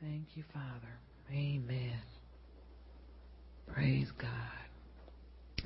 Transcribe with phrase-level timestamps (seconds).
[0.00, 0.98] Thank you, Father.
[1.30, 2.00] Amen.
[3.66, 4.30] Praise God.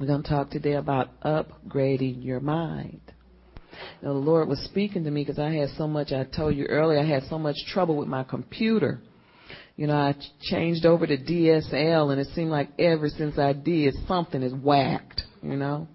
[0.01, 3.01] We're going to talk today about upgrading your mind.
[4.03, 6.65] Now, the Lord was speaking to me because I had so much, I told you
[6.65, 9.01] earlier, I had so much trouble with my computer.
[9.77, 13.95] You know, I changed over to DSL and it seemed like ever since I did,
[14.09, 15.87] something is whacked, you know.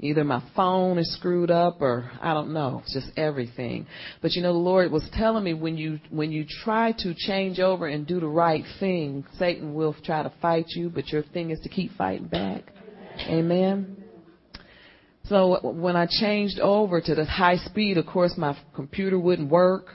[0.00, 2.82] Either my phone is screwed up or I don't know.
[2.84, 3.86] It's just everything.
[4.20, 7.60] But you know, the Lord was telling me when you, when you try to change
[7.60, 11.50] over and do the right thing, Satan will try to fight you, but your thing
[11.50, 12.64] is to keep fighting back.
[13.20, 14.04] Amen.
[15.24, 19.86] So when I changed over to the high speed, of course my computer wouldn't work.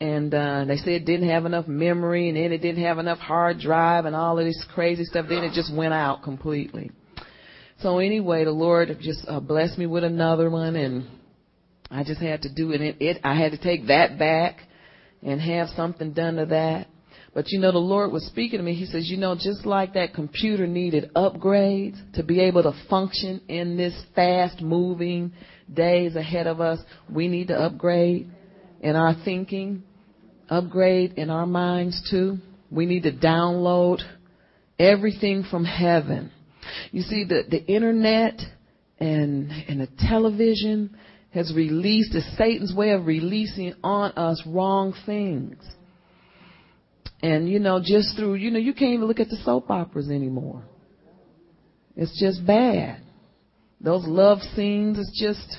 [0.00, 3.18] And uh, they said it didn't have enough memory, and then it didn't have enough
[3.18, 5.26] hard drive, and all of this crazy stuff.
[5.28, 6.92] Then it just went out completely.
[7.80, 11.06] So anyway, the Lord just uh, blessed me with another one, and
[11.90, 12.80] I just had to do it.
[12.80, 12.96] it.
[12.98, 14.56] It I had to take that back
[15.22, 16.88] and have something done to that.
[17.34, 18.74] But you know, the Lord was speaking to me.
[18.74, 23.42] He says, you know, just like that computer needed upgrades to be able to function
[23.46, 25.32] in this fast moving
[25.72, 28.28] days ahead of us, we need to upgrade
[28.80, 29.84] in our thinking,
[30.48, 32.38] upgrade in our minds too.
[32.72, 34.00] We need to download
[34.80, 36.32] everything from heaven
[36.90, 38.40] you see, the, the internet
[38.98, 40.96] and, and the television
[41.30, 45.62] has released, is Satan's way of releasing on us wrong things.
[47.20, 50.08] And, you know, just through, you know, you can't even look at the soap operas
[50.08, 50.62] anymore.
[51.96, 53.02] It's just bad.
[53.80, 55.56] Those love scenes, it's just,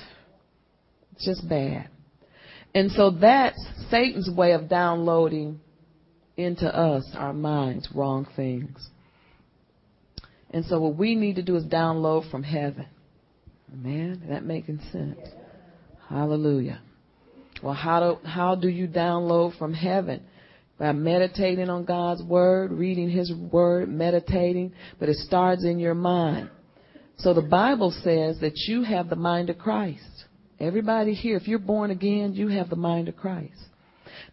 [1.12, 1.88] it's just bad.
[2.74, 5.60] And so that's Satan's way of downloading
[6.36, 8.88] into us, our minds, wrong things.
[10.50, 12.86] And so what we need to do is download from heaven.
[13.72, 15.18] Man, that making sense.
[16.08, 16.80] Hallelujah.
[17.62, 20.22] Well, how do, how do you download from heaven?
[20.78, 26.50] By meditating on God's Word, reading His Word, meditating, but it starts in your mind.
[27.18, 30.24] So the Bible says that you have the mind of Christ.
[30.58, 33.52] Everybody here, if you're born again, you have the mind of Christ.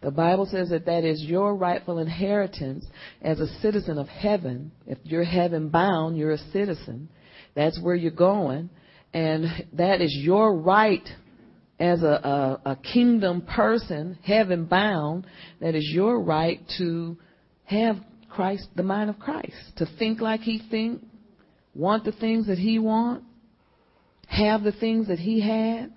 [0.02, 2.84] The Bible says that that is your rightful inheritance
[3.22, 4.72] as a citizen of heaven.
[4.86, 7.08] If you're heaven bound, you're a citizen.
[7.54, 8.70] That's where you're going.
[9.12, 11.06] And that is your right
[11.80, 15.26] as a, a, a kingdom person, heaven bound.
[15.60, 17.16] That is your right to
[17.64, 17.96] have
[18.28, 21.02] Christ, the mind of Christ, to think like He think,
[21.74, 23.24] want the things that He want,
[24.26, 25.92] have the things that He had,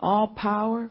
[0.00, 0.90] all power,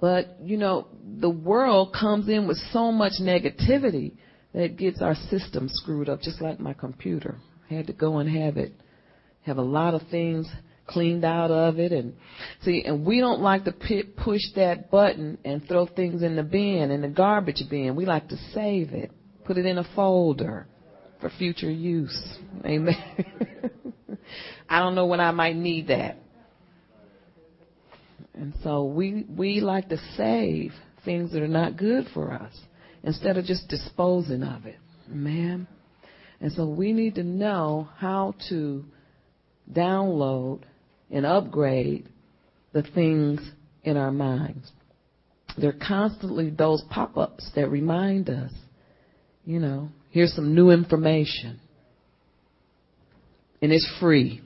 [0.00, 0.88] but, you know,
[1.20, 4.12] the world comes in with so much negativity
[4.54, 7.38] that it gets our system screwed up, just like my computer.
[7.70, 8.72] I had to go and have it,
[9.42, 10.48] have a lot of things
[10.86, 11.92] cleaned out of it.
[11.92, 12.14] And
[12.62, 16.90] see and we don't like to push that button and throw things in the bin
[16.90, 17.94] in the garbage bin.
[17.94, 19.10] We like to save it
[19.48, 20.66] put it in a folder
[21.22, 22.36] for future use.
[22.66, 22.94] Amen.
[24.68, 26.18] I don't know when i might need that
[28.38, 30.72] and so we, we like to save
[31.04, 32.52] things that are not good for us
[33.02, 34.76] instead of just disposing of it.
[35.08, 35.66] Man.
[36.40, 38.84] And so we need to know how to
[39.72, 40.60] download
[41.10, 42.08] and upgrade
[42.72, 43.40] the things
[43.82, 44.70] in our minds.
[45.56, 48.52] There are constantly those pop-ups that remind us,
[49.44, 51.58] you know, here's some new information.
[53.60, 54.40] And it's free.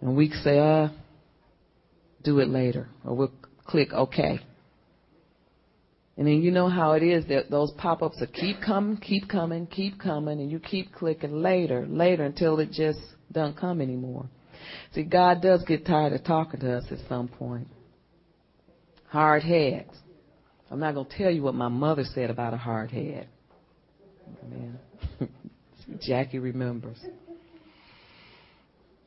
[0.00, 0.88] And we say, uh,
[2.22, 3.32] do it later, or we'll
[3.64, 4.40] click OK.
[6.16, 9.66] And then you know how it is that those pop-ups will keep coming, keep coming,
[9.66, 13.00] keep coming, and you keep clicking later, later until it just
[13.32, 14.26] doesn't come anymore.
[14.94, 17.66] See, God does get tired of talking to us at some point.
[19.08, 19.90] Hard heads.
[20.70, 23.28] I'm not going to tell you what my mother said about a hard head.
[24.48, 24.78] Man.
[26.00, 26.98] Jackie remembers.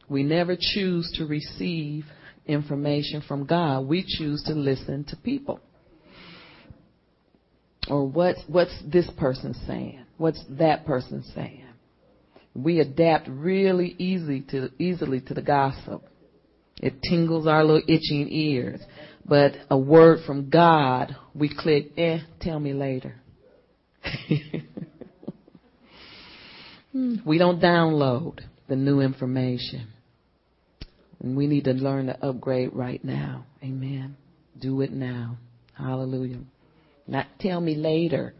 [0.07, 2.05] We never choose to receive
[2.47, 3.87] information from God.
[3.87, 5.59] We choose to listen to people.
[7.87, 10.05] Or what's, what's this person saying?
[10.17, 11.65] What's that person saying?
[12.55, 16.03] We adapt really easy to, easily to the gossip.
[16.81, 18.81] It tingles our little itching ears.
[19.25, 23.15] But a word from God, we click, eh, tell me later.
[26.93, 29.87] we don't download the new information.
[31.21, 33.45] And we need to learn to upgrade right now.
[33.63, 34.15] Amen.
[34.59, 35.37] Do it now.
[35.73, 36.39] Hallelujah.
[37.07, 38.33] Not tell me later.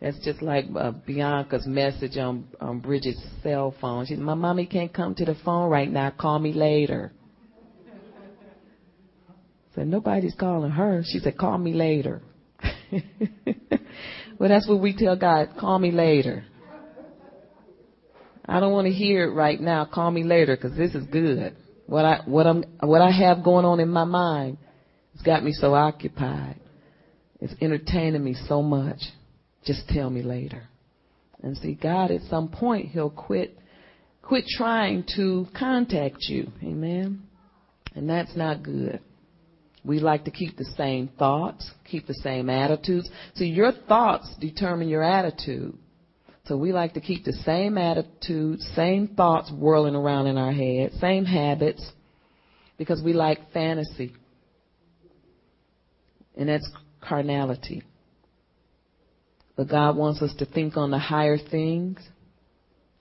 [0.00, 4.06] That's just like uh, Bianca's message on, on Bridget's cell phone.
[4.06, 6.10] She said, My mommy can't come to the phone right now.
[6.10, 7.12] Call me later.
[9.74, 11.02] Said, Nobody's calling her.
[11.04, 12.20] She said, Call me later.
[14.42, 16.44] Well, that's what we tell God, call me later.
[18.44, 19.84] I don't want to hear it right now.
[19.84, 21.54] Call me later because this is good.
[21.92, 24.56] What I what I'm what I have going on in my mind
[25.14, 26.58] has got me so occupied.
[27.38, 29.02] It's entertaining me so much.
[29.66, 30.62] Just tell me later.
[31.42, 33.58] And see, God at some point He'll quit
[34.22, 36.50] quit trying to contact you.
[36.62, 37.24] Amen.
[37.94, 39.00] And that's not good.
[39.84, 43.10] We like to keep the same thoughts, keep the same attitudes.
[43.34, 45.76] See, your thoughts determine your attitude.
[46.52, 50.92] So we like to keep the same attitude, same thoughts whirling around in our head,
[51.00, 51.82] same habits,
[52.76, 54.12] because we like fantasy.
[56.36, 56.70] And that's
[57.00, 57.82] carnality.
[59.56, 62.06] But God wants us to think on the higher things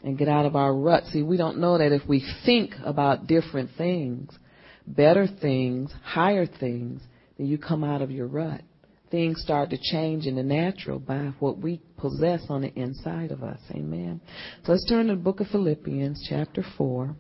[0.02, 1.04] and get out of our rut.
[1.12, 4.32] See, we don't know that if we think about different things,
[4.88, 7.02] better things, higher things,
[7.38, 8.62] then you come out of your rut.
[9.12, 13.44] Things start to change in the natural by what we possess on the inside of
[13.44, 13.60] us.
[13.72, 14.22] Amen.
[14.64, 17.14] So let's turn to the book of Philippians, chapter 4.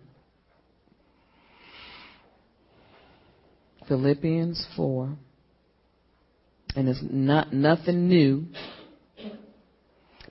[3.90, 5.18] Philippians 4.
[6.78, 8.46] And it's not nothing new.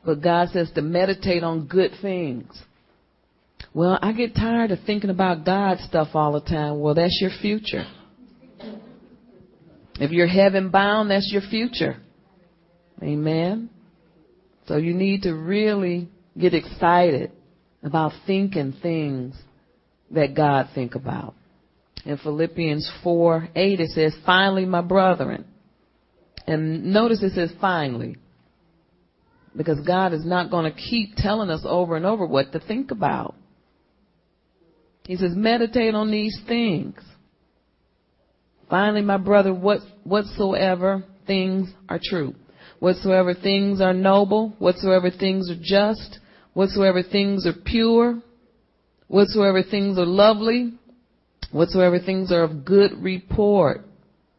[0.02, 2.58] But God says to meditate on good things.
[3.74, 6.80] Well, I get tired of thinking about God stuff all the time.
[6.80, 7.84] Well, that's your future.
[10.00, 11.98] If you're heaven bound, that's your future.
[13.02, 13.68] Amen.
[14.66, 16.08] So you need to really
[16.38, 17.32] get excited
[17.82, 19.36] about thinking things
[20.10, 21.34] that God think about.
[22.06, 25.44] In Philippians 4, 8 it says, finally my brethren.
[26.46, 28.16] And notice it says finally.
[29.54, 32.90] Because God is not going to keep telling us over and over what to think
[32.90, 33.34] about.
[35.04, 36.94] He says, meditate on these things.
[38.70, 42.34] Finally, my brother, what, whatsoever things are true,
[42.78, 46.20] whatsoever things are noble, whatsoever things are just,
[46.54, 48.22] whatsoever things are pure,
[49.08, 50.72] whatsoever things are lovely,
[51.50, 53.84] whatsoever things are of good report,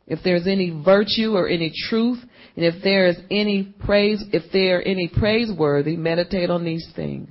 [0.07, 2.19] if there's any virtue or any truth,
[2.55, 7.29] and if there is any praise, if they are any praiseworthy, meditate on these things.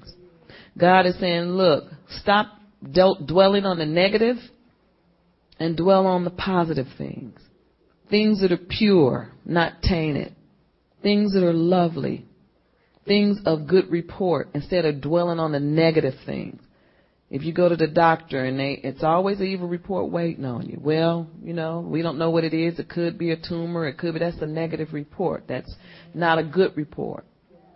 [0.79, 1.85] God is saying, look,
[2.21, 2.47] stop
[2.93, 4.37] dwelling on the negative
[5.61, 7.39] and dwell on the positive things.
[8.09, 10.35] Things that are pure, not tainted.
[11.03, 12.25] Things that are lovely.
[13.07, 16.61] Things of good report instead of dwelling on the negative things.
[17.31, 20.67] If you go to the doctor and they, it's always an evil report waiting on
[20.67, 20.79] you.
[20.81, 22.81] Well, you know, we don't know what it is.
[22.81, 23.87] It could be a tumor.
[23.87, 25.45] It could be, that's a negative report.
[25.47, 25.73] That's
[26.13, 27.25] not a good report.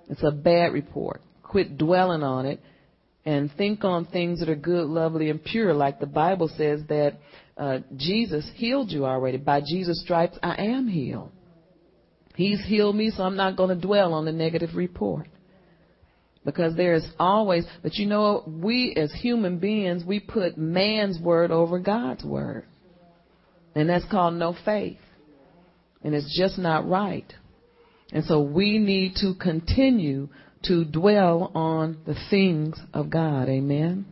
[0.09, 1.21] It's a bad report.
[1.45, 2.61] Quit dwelling on it
[3.25, 7.19] and think on things that are good, lovely, and pure, like the Bible says that
[7.57, 9.39] uh, Jesus healed you already.
[9.39, 11.31] By Jesus' stripes, I am healed.
[12.35, 15.29] He's healed me, so I'm not going to dwell on the negative report.
[16.45, 21.51] Because there is always, but you know, we as human beings, we put man's word
[21.51, 22.67] over God's word.
[23.75, 24.99] And that's called no faith.
[26.03, 27.33] And it's just not right.
[28.13, 30.29] And so we need to continue
[30.65, 33.49] to dwell on the things of God.
[33.49, 34.07] Amen.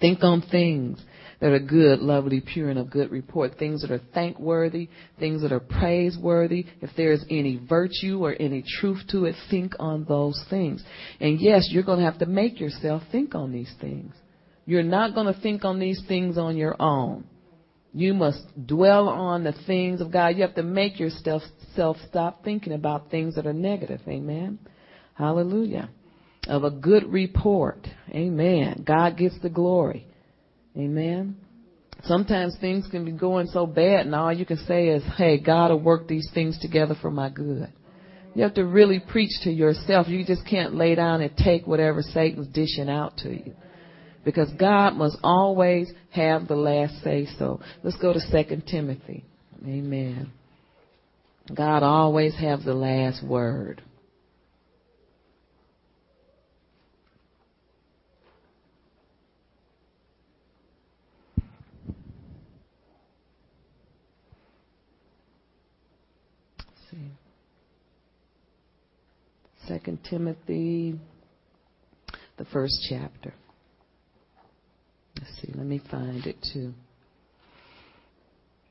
[0.00, 1.00] Think on things
[1.40, 3.58] that are good, lovely, pure, and of good report.
[3.58, 4.88] Things that are thankworthy,
[5.18, 6.66] things that are praiseworthy.
[6.80, 10.82] If there is any virtue or any truth to it, think on those things.
[11.20, 14.14] And yes, you're going to have to make yourself think on these things.
[14.66, 17.24] You're not going to think on these things on your own.
[17.94, 20.36] You must dwell on the things of God.
[20.36, 21.42] You have to make yourself
[22.08, 24.00] stop thinking about things that are negative.
[24.06, 24.58] Amen.
[25.14, 25.88] Hallelujah.
[26.46, 27.86] Of a good report.
[28.10, 28.84] Amen.
[28.86, 30.06] God gets the glory.
[30.78, 31.36] Amen.
[32.04, 35.70] Sometimes things can be going so bad and all you can say is, hey, God
[35.70, 37.72] will work these things together for my good.
[38.34, 40.06] You have to really preach to yourself.
[40.06, 43.52] You just can't lay down and take whatever Satan's dishing out to you.
[44.24, 47.60] Because God must always have the last say so.
[47.82, 49.24] Let's go to 2 Timothy.
[49.64, 50.30] Amen.
[51.52, 53.82] God always has the last word.
[69.66, 70.98] Second Timothy,
[72.38, 73.34] the first chapter.
[75.16, 76.72] Let's see, let me find it too.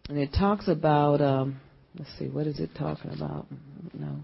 [0.10, 1.60] And it talks about, um,
[1.98, 3.48] let's see, what is it talking about?
[3.93, 4.17] No.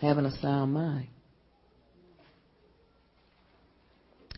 [0.00, 1.08] Having a sound mind.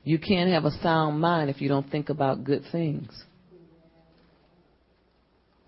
[0.05, 3.11] You can't have a sound mind if you don't think about good things.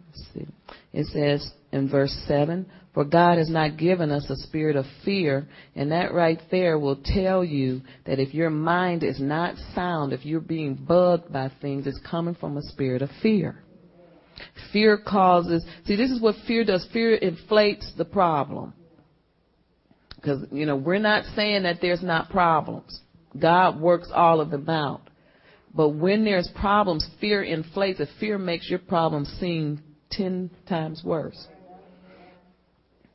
[0.06, 0.46] Let's see.
[0.92, 5.49] It says in verse 7, For God has not given us a spirit of fear,
[5.75, 10.26] and that right there will tell you that if your mind is not sound, if
[10.26, 13.62] you're being bugged by things, it's coming from a spirit of fear.
[14.72, 16.87] Fear causes, see, this is what fear does.
[16.92, 18.75] Fear inflates the problem.
[20.16, 23.00] Because, you know, we're not saying that there's not problems.
[23.38, 25.02] God works all of them out.
[25.75, 28.08] But when there's problems, fear inflates it.
[28.20, 29.82] Fear makes your problem seem
[30.12, 31.47] ten times worse.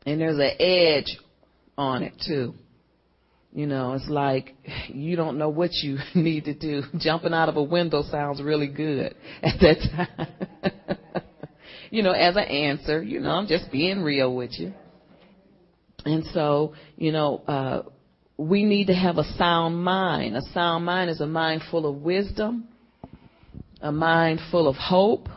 [0.06, 1.18] And there's an edge
[1.78, 2.54] on it too.
[3.54, 4.56] You know, it's like
[4.88, 6.84] you don't know what you need to do.
[7.00, 10.28] Jumping out of a window sounds really good at that time.
[11.90, 14.74] you know, as an answer, you know, I'm just being real with you.
[16.06, 17.84] And so, you know, uh,
[18.38, 20.38] we need to have a sound mind.
[20.38, 22.68] A sound mind is a mind full of wisdom,
[23.82, 25.28] a mind full of hope.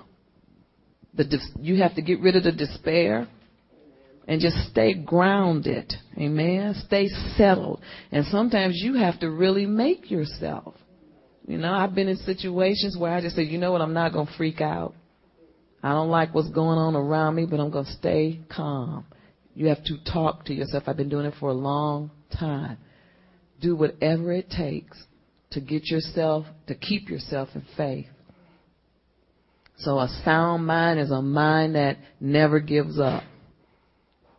[1.14, 3.28] The, you have to get rid of the despair
[4.28, 5.92] and just stay grounded.
[6.16, 6.74] Amen.
[6.86, 7.80] Stay settled.
[8.12, 10.74] And sometimes you have to really make yourself.
[11.46, 14.12] You know, I've been in situations where I just said, you know what, I'm not
[14.12, 14.94] going to freak out.
[15.82, 19.04] I don't like what's going on around me, but I'm going to stay calm.
[19.54, 20.84] You have to talk to yourself.
[20.86, 22.78] I've been doing it for a long time.
[23.60, 25.02] Do whatever it takes
[25.50, 28.06] to get yourself, to keep yourself in faith.
[29.80, 33.22] So a sound mind is a mind that never gives up.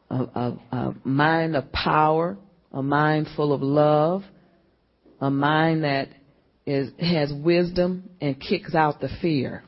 [0.10, 2.38] A, a, a mind of power,
[2.72, 4.24] a mind full of love,
[5.22, 6.10] a mind that
[6.66, 9.64] is, has wisdom and kicks out the fear.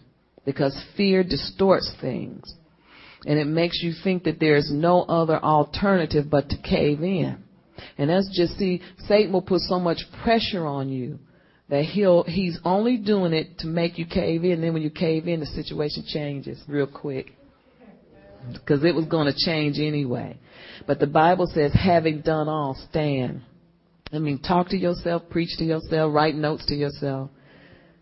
[0.46, 2.54] Because fear distorts things
[3.26, 7.38] and it makes you think that there's no other alternative but to cave in.
[7.98, 11.20] And that's just see, Satan will put so much pressure on you
[11.74, 14.52] that he'll he's only doing it to make you cave in.
[14.52, 17.32] And then when you cave in, the situation changes real quick
[18.52, 20.38] because it was going to change anyway.
[20.86, 23.42] But the Bible says, having done all, stand.
[24.12, 27.32] I mean, talk to yourself, preach to yourself, write notes to yourself,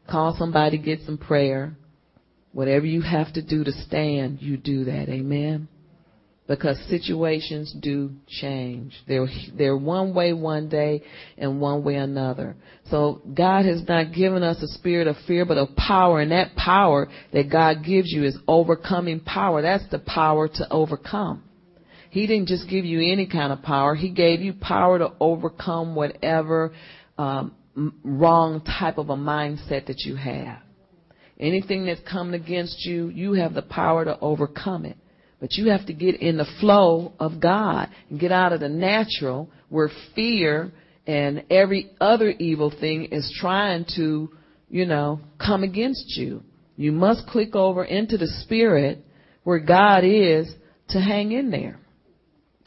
[0.09, 1.77] call somebody, get some prayer,
[2.53, 5.07] Whatever you have to do to stand, you do that.
[5.07, 5.69] Amen.
[6.51, 8.93] Because situations do change.
[9.08, 9.25] They're,
[9.58, 11.01] they're one way one day
[11.38, 12.58] and one way another.
[12.89, 16.20] So God has not given us a spirit of fear, but of power.
[16.20, 19.62] And that power that God gives you is overcoming power.
[19.62, 21.41] That's the power to overcome.
[22.10, 23.96] He didn't just give you any kind of power.
[23.96, 26.74] He gave you power to overcome whatever
[27.17, 27.55] um,
[28.03, 30.60] wrong type of a mindset that you have.
[31.39, 34.98] Anything that's coming against you, you have the power to overcome it.
[35.41, 38.69] But you have to get in the flow of God and get out of the
[38.69, 40.71] natural where fear
[41.07, 44.29] and every other evil thing is trying to,
[44.69, 46.43] you know, come against you.
[46.77, 49.03] You must click over into the spirit
[49.43, 50.53] where God is
[50.89, 51.79] to hang in there.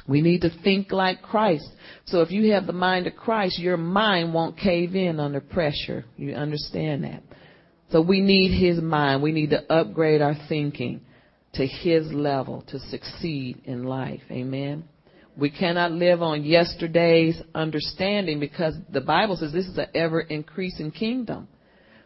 [0.08, 1.68] We need to think like Christ.
[2.06, 6.04] So if you have the mind of Christ, your mind won't cave in under pressure.
[6.16, 7.22] You understand that.
[7.90, 9.22] So we need his mind.
[9.22, 11.02] We need to upgrade our thinking
[11.54, 14.22] to his level to succeed in life.
[14.30, 14.84] Amen.
[15.36, 20.90] We cannot live on yesterday's understanding because the Bible says this is an ever increasing
[20.90, 21.48] kingdom.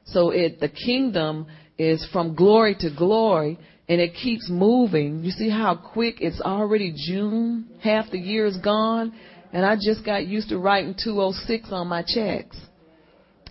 [0.06, 5.24] So it, the kingdom is from glory to glory and it keeps moving.
[5.24, 7.68] You see how quick it's already June?
[7.82, 9.12] Half the year is gone
[9.52, 12.56] and I just got used to writing 206 on my checks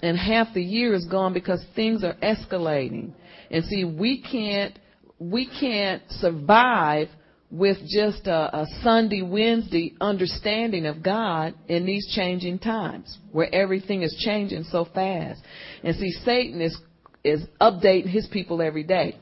[0.01, 3.11] and half the year is gone because things are escalating.
[3.49, 4.77] And see, we can't,
[5.19, 7.09] we can't survive
[7.49, 14.03] with just a, a, Sunday, Wednesday understanding of God in these changing times where everything
[14.03, 15.41] is changing so fast.
[15.83, 16.77] And see, Satan is,
[17.23, 19.17] is updating his people every day.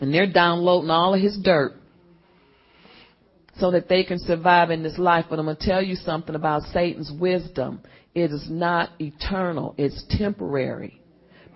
[0.00, 1.72] And they're downloading all of his dirt
[3.58, 5.26] so that they can survive in this life.
[5.28, 7.80] But I'm going to tell you something about Satan's wisdom.
[8.14, 9.74] It is not eternal.
[9.76, 10.97] It's temporary.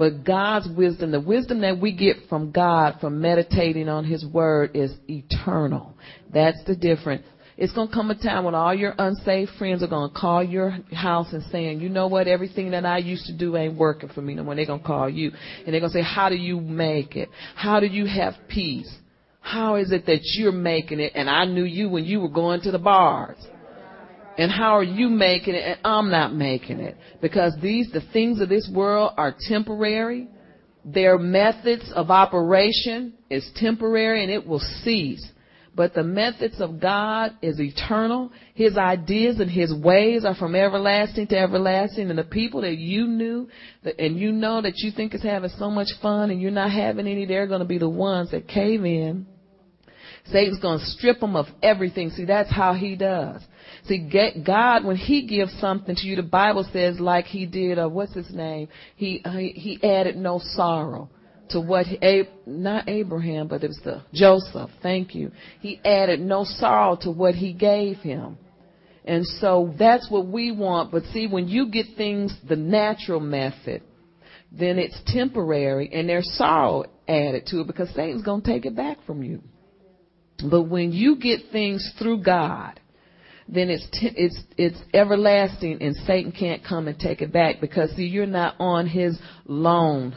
[0.02, 4.72] But God's wisdom, the wisdom that we get from God from meditating on His Word
[4.74, 5.94] is eternal.
[6.34, 7.22] That's the difference.
[7.56, 10.42] It's going to come a time when all your unsaved friends are going to call
[10.42, 14.08] your house and saying, you know what, everything that I used to do ain't working
[14.08, 14.56] for me no more.
[14.56, 15.30] They're going to call you.
[15.64, 17.28] And they're going to say, how do you make it?
[17.54, 18.92] How do you have peace?
[19.38, 22.60] How is it that you're making it and I knew you when you were going
[22.62, 23.38] to the bars?
[24.38, 26.96] And how are you making it and I'm not making it?
[27.20, 30.28] Because these, the things of this world are temporary.
[30.84, 35.26] Their methods of operation is temporary and it will cease.
[35.74, 38.30] But the methods of God is eternal.
[38.54, 42.10] His ideas and His ways are from everlasting to everlasting.
[42.10, 43.48] And the people that you knew
[43.82, 46.70] that, and you know that you think is having so much fun and you're not
[46.70, 49.26] having any, they're going to be the ones that cave in
[50.26, 52.10] Satan's going to strip them of everything.
[52.10, 53.42] See, that's how he does.
[53.84, 54.08] See,
[54.44, 58.14] God, when he gives something to you, the Bible says like he did, uh, what's
[58.14, 58.68] his name?
[58.96, 61.10] He, uh, he added no sorrow
[61.50, 64.70] to what, he, not Abraham, but it was the Joseph.
[64.82, 65.32] Thank you.
[65.60, 68.38] He added no sorrow to what he gave him.
[69.04, 70.92] And so that's what we want.
[70.92, 73.82] But see, when you get things the natural method,
[74.52, 78.76] then it's temporary and there's sorrow added to it because Satan's going to take it
[78.76, 79.42] back from you.
[80.48, 82.80] But when you get things through God,
[83.48, 87.90] then it's t- it's it's everlasting and Satan can't come and take it back because
[87.96, 90.16] see you're not on his loan.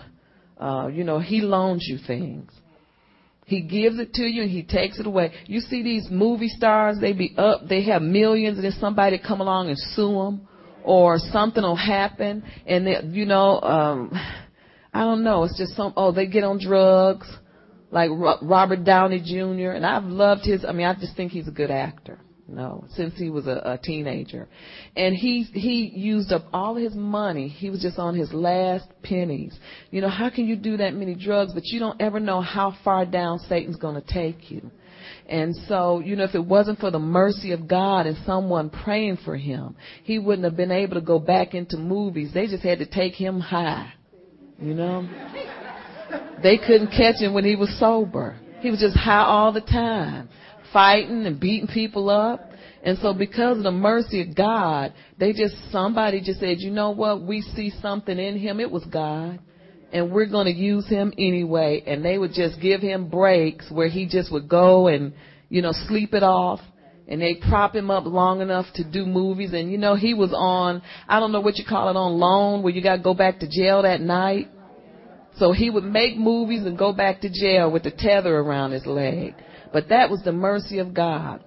[0.60, 2.50] Uh, you know, he loans you things.
[3.46, 5.32] He gives it to you and he takes it away.
[5.46, 9.40] You see these movie stars, they be up, they have millions and then somebody come
[9.40, 10.48] along and sue them
[10.84, 14.12] or something will happen and they, you know, um,
[14.94, 17.28] I don't know, it's just some, oh, they get on drugs
[17.92, 18.10] like
[18.42, 19.72] Robert Downey Jr.
[19.72, 22.20] and I've loved his, I mean, I just think he's a good actor.
[22.48, 24.48] No, since he was a, a teenager.
[24.96, 27.48] And he, he used up all his money.
[27.48, 29.58] He was just on his last pennies.
[29.90, 32.76] You know, how can you do that many drugs, but you don't ever know how
[32.84, 34.70] far down Satan's gonna take you?
[35.28, 39.18] And so, you know, if it wasn't for the mercy of God and someone praying
[39.26, 42.32] for him, he wouldn't have been able to go back into movies.
[42.32, 43.92] They just had to take him high.
[44.60, 45.10] You know?
[46.44, 48.38] They couldn't catch him when he was sober.
[48.60, 50.30] He was just high all the time
[50.72, 52.52] fighting and beating people up.
[52.84, 56.92] And so because of the mercy of God, they just, somebody just said, you know
[56.92, 57.24] what?
[57.24, 58.60] We see something in him.
[58.60, 59.40] It was God.
[59.92, 61.84] And we're going to use him anyway.
[61.88, 65.14] And they would just give him breaks where he just would go and,
[65.50, 66.60] you know, sleep it off.
[67.08, 69.54] And they prop him up long enough to do movies.
[69.54, 72.62] And you know, he was on, I don't know what you call it, on loan
[72.62, 74.50] where you got to go back to jail that night.
[75.38, 78.86] So he would make movies and go back to jail with the tether around his
[78.86, 79.36] leg.
[79.76, 81.44] But that was the mercy of God.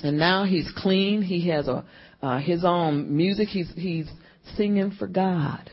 [0.00, 1.22] And now he's clean.
[1.22, 1.84] He has a
[2.22, 3.48] uh, his own music.
[3.48, 4.08] He's he's
[4.56, 5.72] singing for God.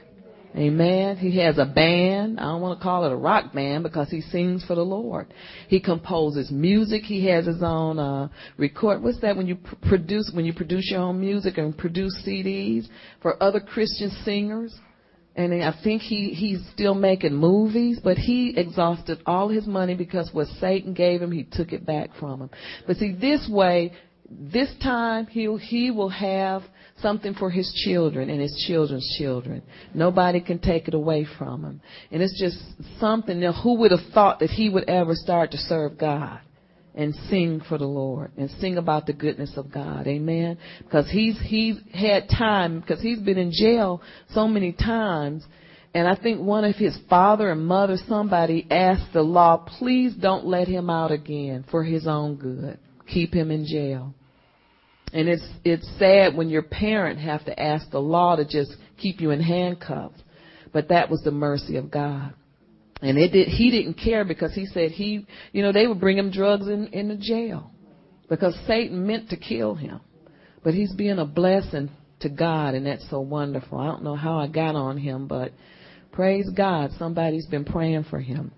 [0.56, 1.18] Amen.
[1.18, 2.40] He has a band.
[2.40, 5.32] I don't want to call it a rock band because he sings for the Lord.
[5.68, 7.04] He composes music.
[7.04, 9.04] He has his own uh record.
[9.04, 12.88] What's that when you pr- produce when you produce your own music and produce CDs
[13.22, 14.74] for other Christian singers?
[15.36, 20.30] And I think he he's still making movies, but he exhausted all his money because
[20.34, 22.50] what Satan gave him, he took it back from him.
[22.86, 23.94] But see, this way,
[24.30, 26.64] this time he he will have
[27.02, 29.62] something for his children and his children's children.
[29.94, 32.58] Nobody can take it away from him, and it's just
[33.00, 33.40] something.
[33.40, 36.40] Now, who would have thought that he would ever start to serve God?
[36.94, 40.08] And sing for the Lord and sing about the goodness of God.
[40.08, 40.58] Amen.
[40.80, 44.02] Because he's he's had time because he's been in jail
[44.34, 45.46] so many times.
[45.94, 50.46] And I think one of his father and mother, somebody asked the law, please don't
[50.46, 52.80] let him out again for his own good.
[53.08, 54.14] Keep him in jail.
[55.14, 59.20] And it's it's sad when your parent have to ask the law to just keep
[59.20, 60.22] you in handcuffs.
[60.74, 62.34] But that was the mercy of God.
[63.02, 66.18] And it did, he didn't care because he said he, you know, they would bring
[66.18, 67.72] him drugs in, in the jail
[68.30, 70.00] because Satan meant to kill him.
[70.64, 73.80] But he's being a blessing to God and that's so wonderful.
[73.80, 75.52] I don't know how I got on him, but
[76.12, 78.52] praise God, somebody's been praying for him.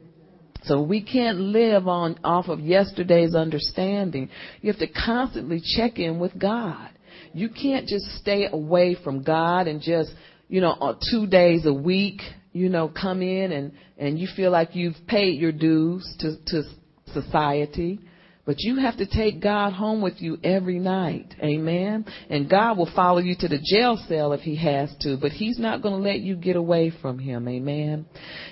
[0.64, 4.30] So we can't live on off of yesterday's understanding.
[4.62, 6.90] You have to constantly check in with God.
[7.34, 10.12] You can't just stay away from God and just,
[10.48, 12.22] you know, uh, two days a week
[12.54, 16.64] you know, come in and, and you feel like you've paid your dues to, to
[17.12, 18.00] society.
[18.46, 21.34] But you have to take God home with you every night.
[21.42, 22.06] Amen.
[22.30, 25.58] And God will follow you to the jail cell if he has to, but he's
[25.58, 27.48] not going to let you get away from him.
[27.48, 28.06] Amen.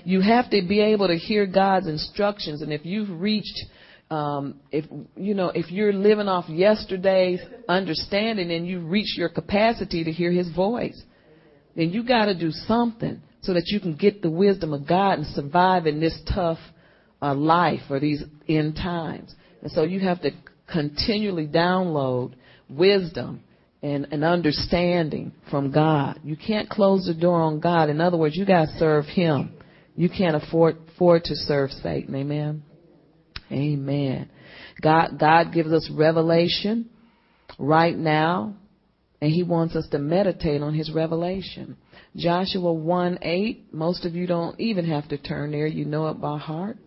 [0.06, 2.62] You have to be able to hear God's instructions.
[2.62, 3.66] And if you've reached,
[4.10, 4.86] um, if,
[5.18, 10.32] you know, if you're living off yesterday's understanding and you reach your capacity to hear
[10.32, 11.00] his voice,
[11.76, 15.20] then you got to do something so that you can get the wisdom of God
[15.20, 16.60] and survive in this tough
[17.22, 19.34] uh, life or these end times.
[19.62, 20.32] And so you have to
[20.72, 22.34] continually download
[22.70, 23.44] wisdom
[23.82, 26.20] and, and understanding from God.
[26.24, 27.90] You can't close the door on God.
[27.90, 29.54] In other words, you got to serve Him.
[29.96, 32.16] You can't afford, afford to serve Satan.
[32.16, 32.64] Amen.
[33.52, 34.30] Amen.
[34.82, 36.90] God, God gives us revelation
[37.60, 38.56] right now,
[39.20, 41.78] and He wants us to meditate on His revelation.
[42.16, 46.20] Joshua 1 8, most of you don't even have to turn there, you know it
[46.20, 46.78] by heart.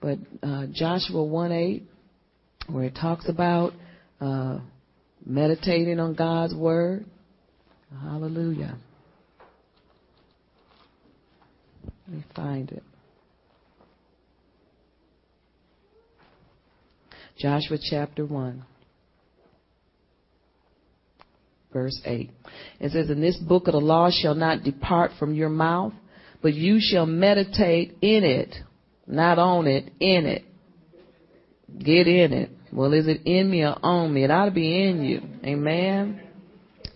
[0.00, 1.82] But uh, Joshua 1 8,
[2.68, 3.74] where it talks about
[4.20, 4.60] uh,
[5.24, 7.04] meditating on God's Word.
[8.02, 8.78] Hallelujah.
[12.06, 12.82] Let me find it.
[17.38, 18.64] Joshua chapter 1
[21.72, 22.30] verse 8.
[22.80, 25.92] It says, And this book of the law shall not depart from your mouth,
[26.42, 28.54] but you shall meditate in it,
[29.06, 30.44] not on it, in it.
[31.78, 32.50] Get in it.
[32.72, 34.24] Well, is it in me or on me?
[34.24, 35.20] It ought to be in you.
[35.44, 36.20] Amen.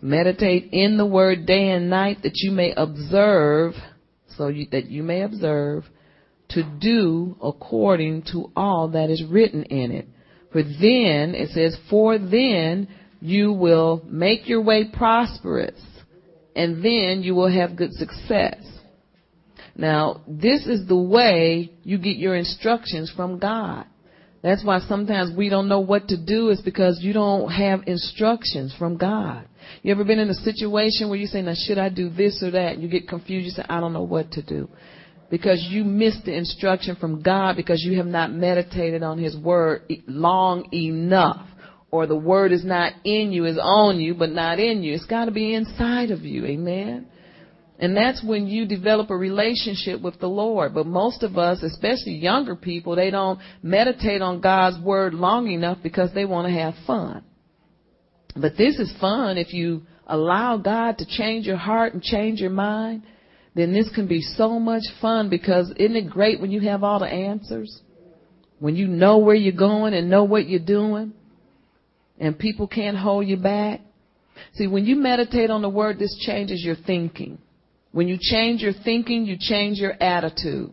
[0.01, 3.73] Meditate in the word day and night that you may observe,
[4.37, 5.85] so you, that you may observe
[6.51, 10.09] to do according to all that is written in it.
[10.53, 12.89] For then, it says, for then
[13.25, 15.81] you will make your way prosperous
[16.55, 18.63] and then you will have good success.
[19.75, 23.87] Now, this is the way you get your instructions from God.
[24.43, 28.75] That's why sometimes we don't know what to do is because you don't have instructions
[28.79, 29.49] from God.
[29.83, 32.51] You ever been in a situation where you say, now should I do this or
[32.51, 32.75] that?
[32.75, 33.47] And you get confused.
[33.47, 34.69] You say, I don't know what to do.
[35.31, 39.91] Because you missed the instruction from God because you have not meditated on His Word
[40.07, 41.49] long enough
[41.95, 44.95] or the word is not in you, is on you, but not in you.
[44.95, 46.45] It's got to be inside of you.
[46.45, 47.07] Amen.
[47.79, 50.75] And that's when you develop a relationship with the Lord.
[50.75, 55.79] But most of us, especially younger people, they don't meditate on God's word long enough
[55.85, 57.23] because they want to have fun.
[58.35, 62.51] But this is fun if you allow God to change your heart and change your
[62.51, 63.05] mind.
[63.55, 66.99] Then this can be so much fun because isn't it great when you have all
[66.99, 67.83] the answers?
[68.59, 71.13] When you know where you're going and know what you're doing?
[72.25, 73.81] And people can't hold you back.
[74.55, 77.39] See, when you meditate on the word, this changes your thinking.
[77.93, 80.73] When you change your thinking, you change your attitude.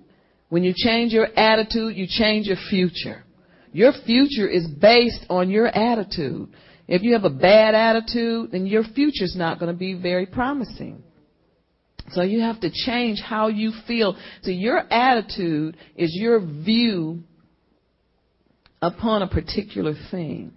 [0.49, 3.23] When you change your attitude, you change your future.
[3.71, 6.49] Your future is based on your attitude.
[6.87, 10.25] If you have a bad attitude, then your future is not going to be very
[10.25, 11.03] promising.
[12.11, 14.17] So you have to change how you feel.
[14.41, 17.23] So your attitude is your view
[18.81, 20.53] upon a particular thing.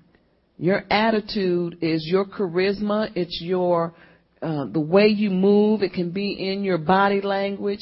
[0.56, 3.10] Your attitude is your charisma.
[3.14, 3.94] It's your
[4.40, 5.82] uh, the way you move.
[5.82, 7.80] It can be in your body language,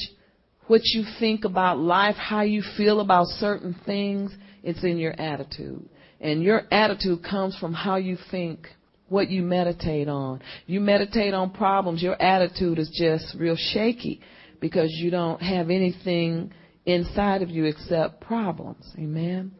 [0.69, 4.33] what you think about life, how you feel about certain things.
[4.63, 5.89] It's in your attitude,
[6.21, 8.69] and your attitude comes from how you think,
[9.09, 10.41] what you meditate on.
[10.67, 12.01] You meditate on problems.
[12.01, 14.21] Your attitude is just real shaky
[14.61, 16.53] because you don't have anything
[16.87, 18.89] inside of you except problems.
[18.97, 19.53] Amen.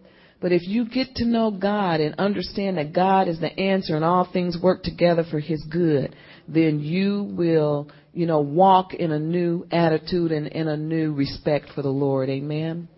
[0.43, 4.05] But if you get to know God and understand that God is the answer and
[4.05, 6.17] all things work together for His good,
[6.49, 11.69] then you will, you know, walk in a new attitude and in a new respect
[11.73, 12.29] for the Lord.
[12.29, 12.89] Amen.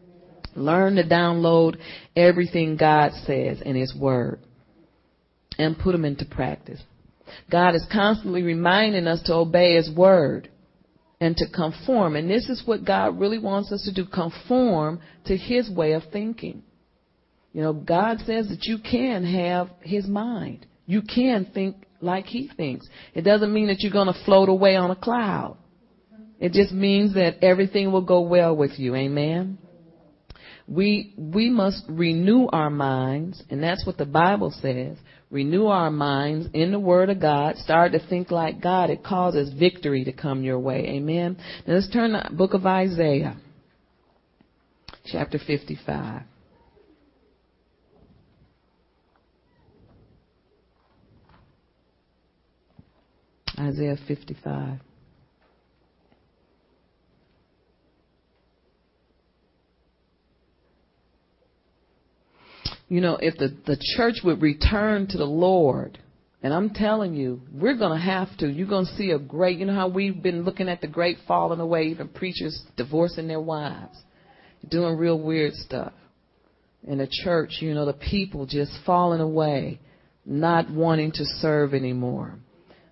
[0.57, 1.77] Learn to download
[2.17, 4.41] everything God says in His Word
[5.59, 6.83] and put them into practice.
[7.51, 10.49] God is constantly reminding us to obey His Word
[11.21, 12.17] and to conform.
[12.17, 16.05] And this is what God really wants us to do, conform to His way of
[16.11, 16.63] thinking.
[17.55, 20.67] You know, God says that you can have His mind.
[20.87, 22.87] You can think like He thinks.
[23.15, 25.57] It doesn't mean that you're going to float away on a cloud.
[26.41, 28.97] It just means that everything will go well with you.
[28.97, 29.59] Amen.
[30.67, 34.97] We we must renew our minds, and that's what the Bible says.
[35.31, 37.57] Renew our minds in the Word of God.
[37.59, 38.91] Start to think like God.
[38.91, 40.87] It causes victory to come your way.
[40.89, 41.37] Amen.
[41.67, 43.37] Now let's turn to the book of Isaiah,
[45.07, 46.23] chapter 55.
[53.59, 54.81] Isaiah 55.
[62.89, 65.99] You know, if the, the church would return to the Lord,
[66.43, 68.49] and I'm telling you, we're going to have to.
[68.49, 71.17] You're going to see a great, you know how we've been looking at the great
[71.27, 73.97] falling away, even preachers divorcing their wives,
[74.69, 75.95] doing real weird stuff.
[76.87, 79.81] In the church, you know, the people just falling away,
[80.27, 82.39] not wanting to serve anymore.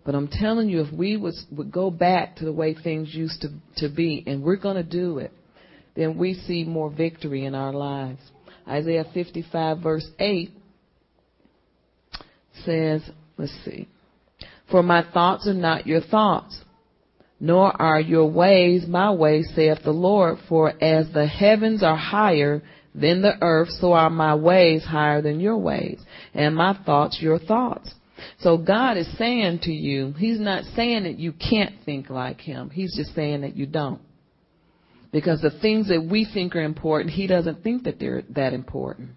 [0.04, 3.42] But I'm telling you, if we was, would go back to the way things used
[3.42, 5.32] to, to be, and we're going to do it,
[5.94, 8.20] then we see more victory in our lives.
[8.66, 10.50] Isaiah 55 verse 8
[12.64, 13.02] says,
[13.36, 13.88] let's see,
[14.70, 16.60] for my thoughts are not your thoughts,
[17.38, 20.38] nor are your ways my ways, saith the Lord.
[20.48, 22.62] For as the heavens are higher
[22.94, 25.98] than the earth, so are my ways higher than your ways,
[26.34, 27.94] and my thoughts your thoughts.
[28.38, 32.70] So God is saying to you, He's not saying that you can't think like Him.
[32.70, 34.00] He's just saying that you don't.
[35.12, 39.10] Because the things that we think are important, He doesn't think that they're that important.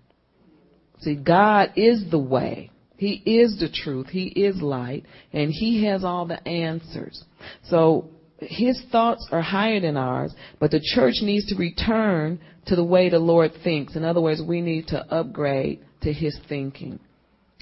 [0.99, 2.71] See, God is the way.
[2.97, 4.07] He is the truth.
[4.07, 5.05] He is light.
[5.33, 7.23] And He has all the answers.
[7.65, 12.83] So his thoughts are higher than ours, but the church needs to return to the
[12.83, 13.95] way the Lord thinks.
[13.95, 16.99] In other words, we need to upgrade to his thinking.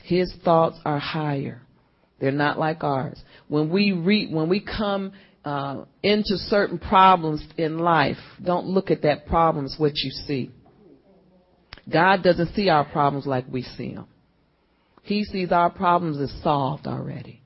[0.03, 1.61] His thoughts are higher.
[2.19, 3.21] They're not like ours.
[3.47, 5.13] When we re, when we come
[5.45, 10.51] uh, into certain problems in life, don't look at that problem as what you see.
[11.91, 14.07] God doesn't see our problems like we see them.
[15.03, 17.41] He sees our problems as solved already.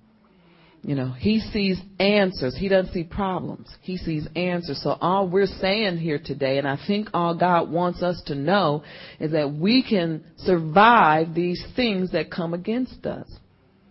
[0.83, 2.55] You know, he sees answers.
[2.57, 3.67] He doesn't see problems.
[3.81, 4.81] He sees answers.
[4.81, 8.83] So all we're saying here today, and I think all God wants us to know,
[9.19, 13.27] is that we can survive these things that come against us.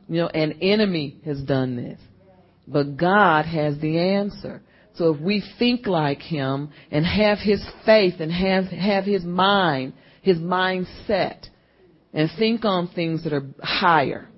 [0.08, 2.00] You know, an enemy has done this.
[2.66, 4.62] But God has the answer.
[4.94, 9.92] So if we think like Him and have His faith and have, have His mind,
[10.22, 11.46] His mindset,
[12.14, 14.28] and think on things that are higher,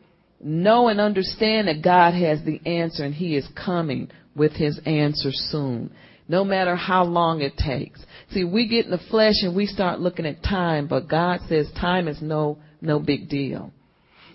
[0.41, 5.31] know and understand that God has the answer and He is coming with His answer
[5.33, 5.91] soon.
[6.29, 8.01] No matter how long it takes.
[8.31, 11.67] See, we get in the flesh and we start looking at time, but God says
[11.81, 13.73] time is no, no big deal.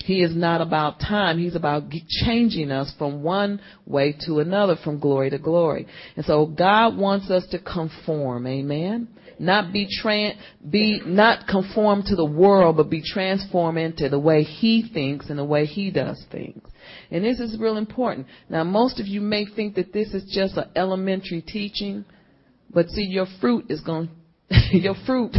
[0.03, 1.37] He is not about time.
[1.37, 1.83] He's about
[2.25, 5.87] changing us from one way to another, from glory to glory.
[6.17, 8.45] And so God wants us to conform.
[8.45, 9.07] Amen.
[9.39, 10.35] Not be tran,
[10.69, 15.39] be, not conform to the world, but be transformed into the way He thinks and
[15.39, 16.63] the way He does things.
[17.11, 18.27] And this is real important.
[18.49, 22.05] Now, most of you may think that this is just an elementary teaching,
[22.73, 24.09] but see, your fruit is going,
[24.71, 25.35] your fruit,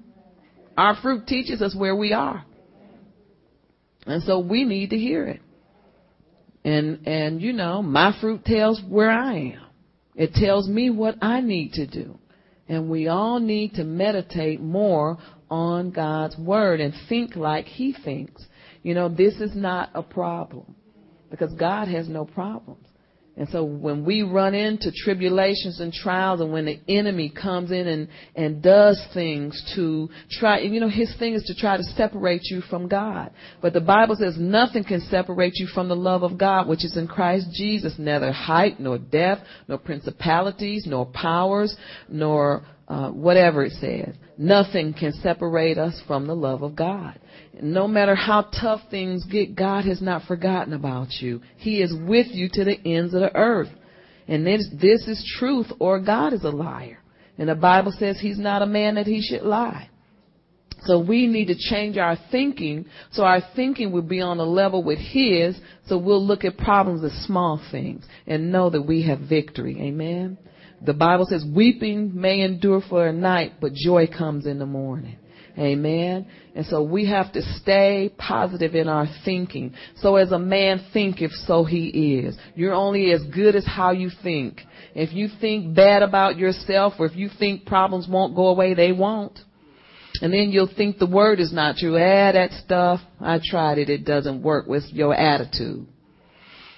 [0.76, 2.44] our fruit teaches us where we are.
[4.06, 5.40] And so we need to hear it.
[6.64, 9.66] And, and you know, my fruit tells where I am.
[10.14, 12.18] It tells me what I need to do.
[12.72, 15.18] And we all need to meditate more
[15.50, 18.42] on God's Word and think like He thinks.
[18.82, 20.74] You know, this is not a problem
[21.30, 22.86] because God has no problems.
[23.34, 27.88] And so when we run into tribulations and trials and when the enemy comes in
[27.88, 32.42] and, and does things to try, you know, his thing is to try to separate
[32.50, 33.30] you from God.
[33.62, 36.98] But the Bible says nothing can separate you from the love of God, which is
[36.98, 41.74] in Christ Jesus, neither height nor depth, nor principalities, nor powers,
[42.10, 44.14] nor uh, whatever it says.
[44.36, 47.18] Nothing can separate us from the love of God.
[47.62, 51.40] No matter how tough things get, God has not forgotten about you.
[51.56, 53.70] He is with you to the ends of the earth.
[54.28, 56.98] And this, this is truth or God is a liar.
[57.38, 59.88] And the Bible says he's not a man that he should lie.
[60.84, 64.82] So we need to change our thinking so our thinking will be on a level
[64.82, 69.20] with his so we'll look at problems as small things and know that we have
[69.20, 69.80] victory.
[69.80, 70.36] Amen.
[70.84, 75.16] The Bible says weeping may endure for a night, but joy comes in the morning.
[75.58, 76.26] Amen.
[76.54, 79.74] And so we have to stay positive in our thinking.
[79.96, 82.36] So as a man thinketh, so he is.
[82.54, 84.60] You're only as good as how you think.
[84.94, 88.92] If you think bad about yourself or if you think problems won't go away, they
[88.92, 89.38] won't.
[90.20, 91.96] And then you'll think the word is not true.
[91.96, 95.86] Ah, that stuff, I tried it, it doesn't work with your attitude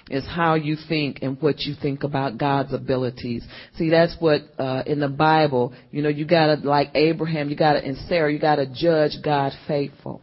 [0.09, 3.43] is how you think and what you think about God's abilities.
[3.77, 7.83] See, that's what uh, in the Bible, you know, you gotta like Abraham, you gotta
[7.83, 10.21] and Sarah, you gotta judge God faithful.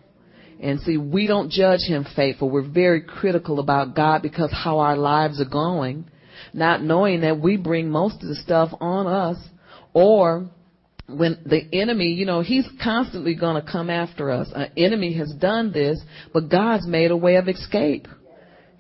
[0.61, 2.49] And see, we don't judge him faithful.
[2.49, 6.05] We're very critical about God because how our lives are going,
[6.55, 9.37] not knowing that we bring most of the stuff on us
[9.93, 10.49] or
[11.09, 14.49] when the enemy, you know, he's constantly going to come after us.
[14.55, 16.01] An enemy has done this,
[16.33, 18.07] but God's made a way of escape.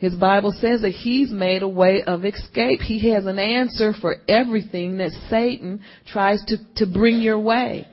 [0.02, 2.80] His Bible says that He's made a way of escape.
[2.80, 7.86] He has an answer for everything that Satan tries to, to bring your way.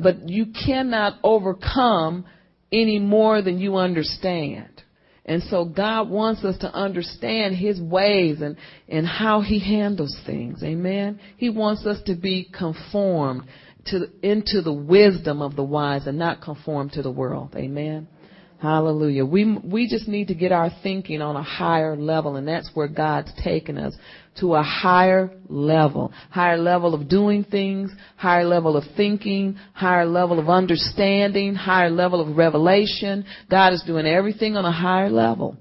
[0.00, 2.24] But you cannot overcome
[2.70, 4.84] any more than you understand.
[5.24, 8.56] And so God wants us to understand His ways and,
[8.88, 10.62] and how He handles things.
[10.62, 11.18] Amen.
[11.36, 13.42] He wants us to be conformed
[13.86, 17.56] to, into the wisdom of the wise and not conform to the world.
[17.56, 18.06] Amen.
[18.60, 19.24] Hallelujah.
[19.24, 22.88] We, we just need to get our thinking on a higher level, and that's where
[22.88, 23.96] God's taken us
[24.40, 26.12] to a higher level.
[26.30, 32.20] Higher level of doing things, higher level of thinking, higher level of understanding, higher level
[32.20, 33.24] of revelation.
[33.50, 35.56] God is doing everything on a higher level.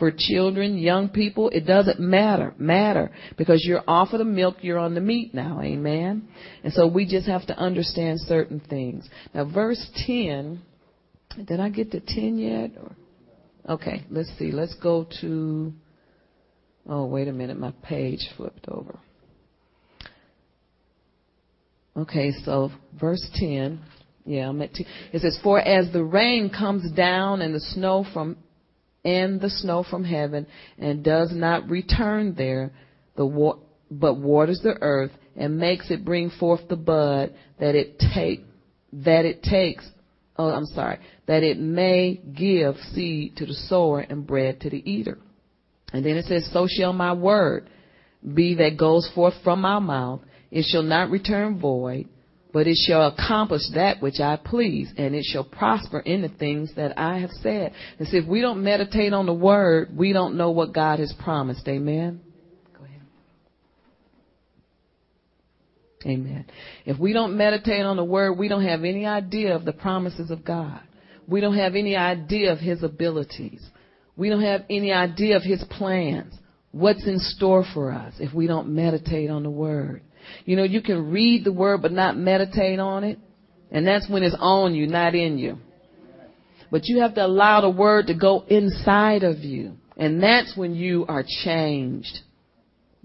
[0.00, 4.80] For children, young people, it doesn't matter, matter, because you're off of the milk, you're
[4.80, 6.26] on the meat now, amen?
[6.64, 9.08] And so we just have to understand certain things.
[9.32, 10.60] Now verse 10,
[11.46, 12.70] did I get to 10 yet?
[12.80, 14.52] Or, okay, let's see.
[14.52, 15.72] Let's go to,
[16.88, 17.58] oh, wait a minute.
[17.58, 18.98] My page flipped over.
[21.96, 23.80] Okay, so verse 10.
[24.24, 24.86] Yeah, I'm at 10.
[25.12, 28.36] It says, For as the rain comes down and the snow from,
[29.04, 30.46] and the snow from heaven
[30.78, 32.72] and does not return there,
[33.16, 33.58] the wa-
[33.90, 38.40] but waters the earth and makes it bring forth the bud that it take
[38.92, 39.86] that it takes
[40.42, 44.90] oh I'm sorry that it may give seed to the sower and bread to the
[44.90, 45.18] eater.
[45.92, 47.68] And then it says, So shall my word
[48.34, 50.20] be that goes forth from my mouth.
[50.50, 52.08] It shall not return void,
[52.52, 56.70] but it shall accomplish that which I please, and it shall prosper in the things
[56.76, 57.72] that I have said.
[57.98, 61.12] And see, if we don't meditate on the word, we don't know what God has
[61.22, 61.66] promised.
[61.68, 62.20] Amen.
[62.78, 63.00] Go ahead.
[66.04, 66.46] Amen.
[66.84, 70.30] If we don't meditate on the word, we don't have any idea of the promises
[70.30, 70.80] of God.
[71.28, 73.64] We don't have any idea of his abilities.
[74.16, 76.34] We don't have any idea of his plans.
[76.72, 80.02] What's in store for us if we don't meditate on the word?
[80.44, 83.18] You know, you can read the word but not meditate on it.
[83.70, 85.58] And that's when it's on you, not in you.
[86.70, 89.72] But you have to allow the word to go inside of you.
[89.96, 92.20] And that's when you are changed.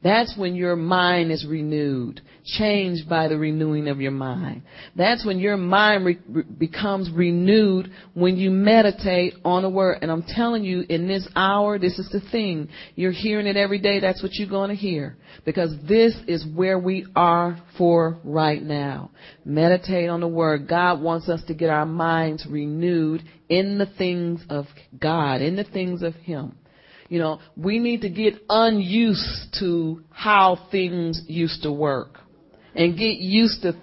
[0.03, 4.63] That's when your mind is renewed, changed by the renewing of your mind.
[4.95, 9.99] That's when your mind re- becomes renewed when you meditate on a word.
[10.01, 12.69] And I'm telling you, in this hour, this is the thing.
[12.95, 13.99] You're hearing it every day.
[13.99, 15.17] That's what you're going to hear.
[15.45, 19.11] Because this is where we are for right now.
[19.43, 20.67] Meditate on the word.
[20.67, 24.65] God wants us to get our minds renewed in the things of
[24.97, 26.55] God, in the things of Him.
[27.09, 32.19] You know, we need to get unused to how things used to work
[32.77, 33.73] and get used to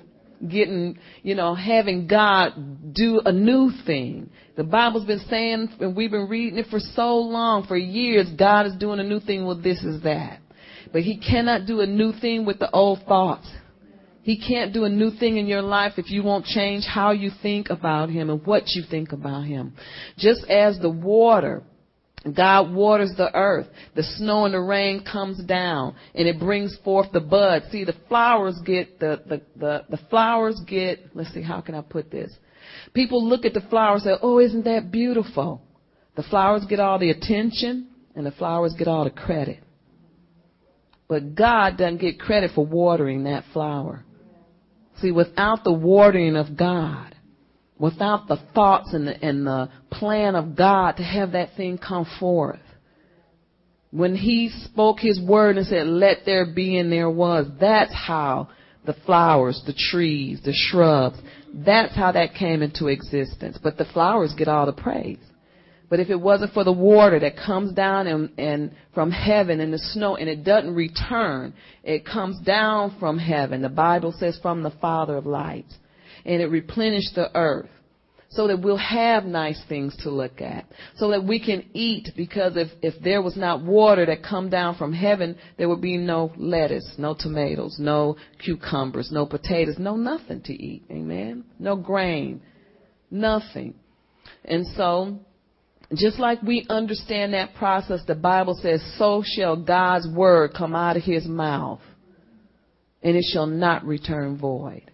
[0.49, 4.31] getting, you know, having God do a new thing.
[4.57, 8.67] The Bible's been saying, and we've been reading it for so long, for years, God
[8.67, 10.41] is doing a new thing with this is that.
[10.93, 13.49] But He cannot do a new thing with the old thoughts.
[14.23, 17.31] He can't do a new thing in your life if you won't change how you
[17.43, 19.75] think about Him and what you think about Him.
[20.17, 21.63] Just as the water
[22.33, 23.67] God waters the earth.
[23.95, 27.65] The snow and the rain comes down and it brings forth the bud.
[27.71, 31.83] See, the flowers get, the, the, the, the flowers get, let's see, how can I
[31.83, 32.33] put this?
[32.95, 35.61] People look at the flowers and say, oh, isn't that beautiful?
[36.17, 39.59] The flowers get all the attention and the flowers get all the credit.
[41.09, 44.05] But God doesn't get credit for watering that flower.
[45.01, 47.14] See, without the watering of God,
[47.79, 52.07] without the thoughts and the, and the plan of God to have that thing come
[52.21, 52.61] forth.
[53.91, 58.49] When he spoke his word and said, let there be and there was, that's how
[58.85, 61.17] the flowers, the trees, the shrubs,
[61.55, 63.59] that's how that came into existence.
[63.63, 65.19] But the flowers get all the praise.
[65.89, 69.73] But if it wasn't for the water that comes down and, and from heaven and
[69.73, 73.63] the snow and it doesn't return, it comes down from heaven.
[73.63, 75.75] The Bible says from the Father of lights
[76.25, 77.69] and it replenished the earth
[78.35, 82.57] so that we'll have nice things to look at, so that we can eat because
[82.57, 86.33] if, if there was not water that come down from heaven, there would be no
[86.37, 90.83] lettuce, no tomatoes, no cucumbers, no potatoes, no nothing to eat.
[90.91, 91.45] Amen?
[91.61, 92.43] No grain,
[93.09, 93.75] nothing.
[94.45, 95.21] And so,
[95.95, 100.97] just like we understand that process, the Bible says, so shall God's word come out
[100.97, 101.81] of his mouth,
[103.01, 104.91] and it shall not return void.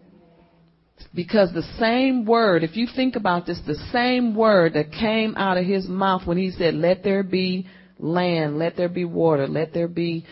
[1.15, 5.57] Because the same word, if you think about this, the same word that came out
[5.57, 7.67] of his mouth when he said, let there be
[7.99, 10.25] land, let there be water, let there be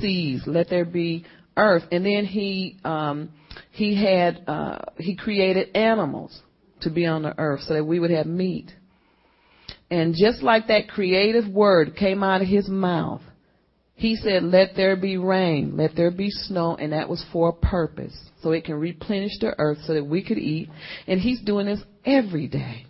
[0.00, 1.24] seas, let there be
[1.56, 1.82] earth.
[1.90, 3.30] And then he, um,
[3.72, 6.40] he had, uh, he created animals
[6.82, 8.70] to be on the earth so that we would have meat.
[9.90, 13.22] And just like that creative word came out of his mouth,
[14.02, 17.52] he said, let there be rain, let there be snow, and that was for a
[17.52, 20.68] purpose so it can replenish the earth so that we could eat.
[21.06, 22.86] And he's doing this every day.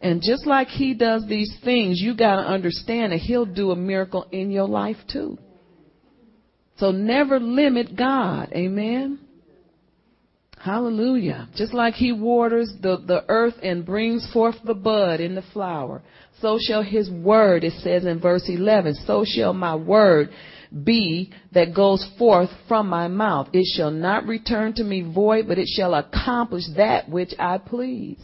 [0.00, 3.76] And just like he does these things, you got to understand that he'll do a
[3.76, 5.38] miracle in your life too.
[6.78, 8.52] So never limit God.
[8.52, 9.20] Amen.
[10.58, 11.48] Hallelujah.
[11.54, 16.02] Just like he waters the, the earth and brings forth the bud in the flower,
[16.40, 20.30] so shall his word, it says in verse 11, so shall my word
[20.84, 23.48] be that goes forth from my mouth.
[23.52, 28.18] It shall not return to me void, but it shall accomplish that which I please.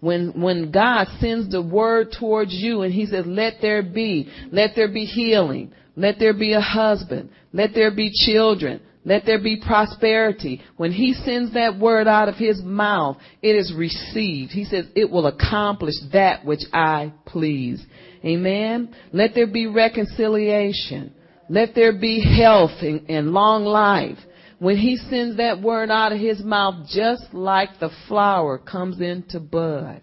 [0.00, 4.70] When, when God sends the word towards you and he says, let there be, let
[4.74, 9.62] there be healing, let there be a husband, let there be children, let there be
[9.64, 10.60] prosperity.
[10.76, 14.52] When he sends that word out of his mouth, it is received.
[14.52, 17.84] He says, it will accomplish that which I please.
[18.24, 18.94] Amen.
[19.12, 21.14] Let there be reconciliation.
[21.48, 24.18] Let there be health and, and long life.
[24.58, 29.40] When he sends that word out of his mouth, just like the flower comes into
[29.40, 30.02] bud.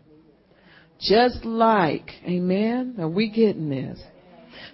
[1.00, 2.96] Just like, amen?
[3.00, 4.02] Are we getting this?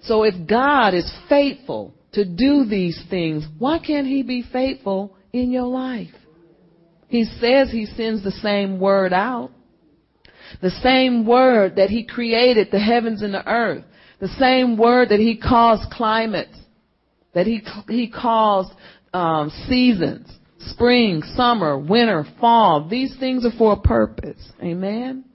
[0.03, 3.45] So if God is faithful to do these things.
[3.57, 6.13] Why can't he be faithful in your life?
[7.07, 9.51] He says he sends the same word out.
[10.61, 13.83] The same word that he created the heavens and the earth.
[14.19, 16.57] The same word that he caused climates.
[17.33, 18.71] That he, he caused
[19.13, 20.31] um, seasons.
[20.59, 22.87] Spring, summer, winter, fall.
[22.87, 24.41] These things are for a purpose.
[24.61, 25.25] Amen.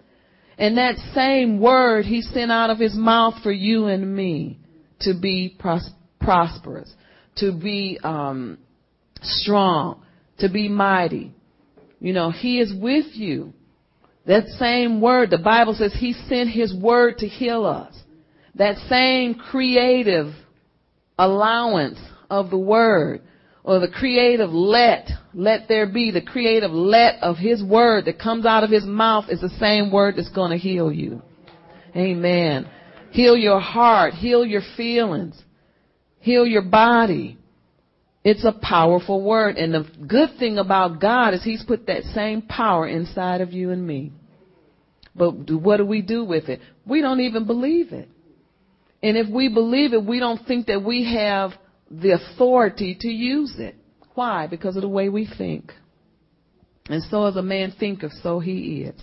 [0.57, 4.59] And that same word he sent out of his mouth for you and me
[5.01, 5.91] to be pros-
[6.21, 6.93] prosperous,
[7.37, 8.59] to be um,
[9.23, 10.03] strong,
[10.39, 11.33] to be mighty.
[12.01, 13.53] You know, he is with you.
[14.27, 17.95] That same word, the Bible says he sent his word to heal us.
[18.55, 20.35] That same creative
[21.19, 21.99] allowance
[22.31, 23.23] of the word
[23.65, 28.47] or the creative let, let there be, the creative let of his word that comes
[28.47, 31.23] out of his mouth is the same word that's going to heal you.
[31.95, 32.69] Amen.
[33.11, 35.43] Heal your heart, heal your feelings,
[36.29, 37.39] heal your body.
[38.23, 39.57] It's a powerful word.
[39.57, 43.71] And the good thing about God is he's put that same power inside of you
[43.71, 44.13] and me.
[45.17, 46.61] But what do we do with it?
[46.87, 48.09] We don't even believe it.
[49.03, 51.53] And if we believe it, we don't think that we have
[51.91, 53.75] the authority to use it.
[54.15, 54.47] Why?
[54.47, 55.73] Because of the way we think.
[56.91, 59.01] And so as a man thinketh, so he is.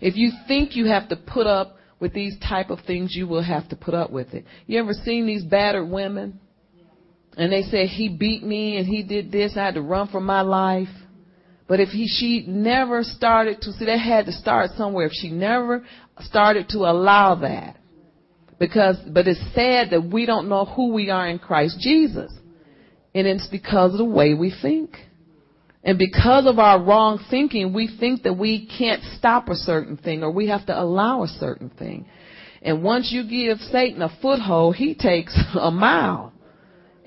[0.00, 3.42] If you think you have to put up with these type of things, you will
[3.42, 4.44] have to put up with it.
[4.66, 6.40] You ever seen these battered women?
[7.38, 10.20] And they said he beat me and he did this, I had to run for
[10.20, 10.88] my life.
[11.68, 15.06] But if he, she never started to, see, they had to start somewhere.
[15.06, 15.84] If she never
[16.20, 17.76] started to allow that,
[18.58, 22.32] because, but it's sad that we don't know who we are in Christ Jesus.
[23.14, 24.96] And it's because of the way we think.
[25.84, 30.24] And because of our wrong thinking, we think that we can't stop a certain thing
[30.24, 32.06] or we have to allow a certain thing.
[32.62, 36.32] And once you give Satan a foothold, he takes a mile.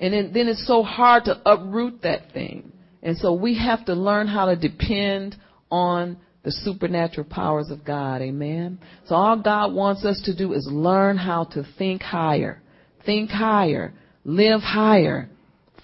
[0.02, 2.72] And then, then it's so hard to uproot that thing.
[3.04, 5.36] And so we have to learn how to depend
[5.70, 8.20] on the supernatural powers of God.
[8.20, 8.80] Amen.
[9.06, 12.60] So all God wants us to do is learn how to think higher.
[13.06, 13.94] Think higher.
[14.24, 15.30] Live higher.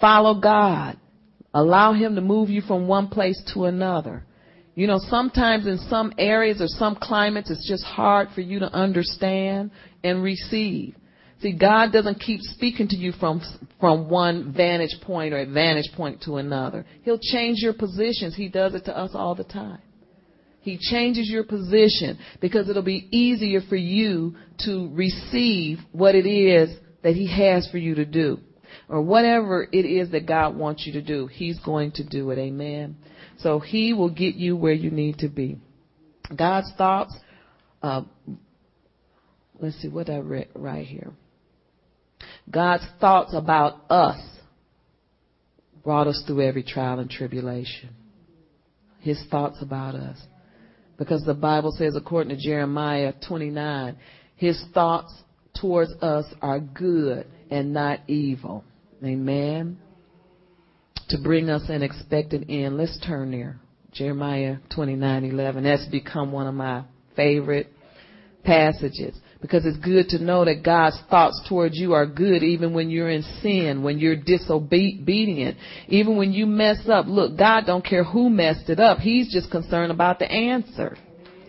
[0.00, 0.98] Follow God.
[1.54, 4.24] Allow Him to move you from one place to another.
[4.74, 8.72] You know, sometimes in some areas or some climates, it's just hard for you to
[8.72, 9.70] understand
[10.02, 10.96] and receive.
[11.40, 13.40] See, God doesn't keep speaking to you from,
[13.78, 16.84] from one vantage point or vantage point to another.
[17.02, 18.34] He'll change your positions.
[18.34, 19.80] He does it to us all the time.
[20.60, 24.34] He changes your position because it'll be easier for you
[24.64, 28.40] to receive what it is that He has for you to do.
[28.88, 32.38] Or whatever it is that God wants you to do, He's going to do it.
[32.38, 32.96] Amen.
[33.38, 35.58] So He will get you where you need to be.
[36.36, 37.16] God's thoughts,
[37.80, 38.02] uh,
[39.60, 41.12] let's see what I read right here.
[42.50, 44.20] God's thoughts about us
[45.84, 47.90] brought us through every trial and tribulation.
[49.00, 50.18] His thoughts about us.
[50.98, 53.96] Because the Bible says, according to Jeremiah 29,
[54.36, 55.14] his thoughts
[55.60, 58.64] towards us are good and not evil.
[59.04, 59.78] Amen.
[61.10, 62.76] To bring us an expected end.
[62.76, 63.60] Let's turn there.
[63.92, 65.62] Jeremiah 29:11.
[65.62, 66.84] That's become one of my
[67.16, 67.68] favorite
[68.44, 72.90] passages because it's good to know that God's thoughts towards you are good even when
[72.90, 77.06] you're in sin, when you're disobedient, even when you mess up.
[77.06, 78.98] Look, God don't care who messed it up.
[78.98, 80.96] He's just concerned about the answer.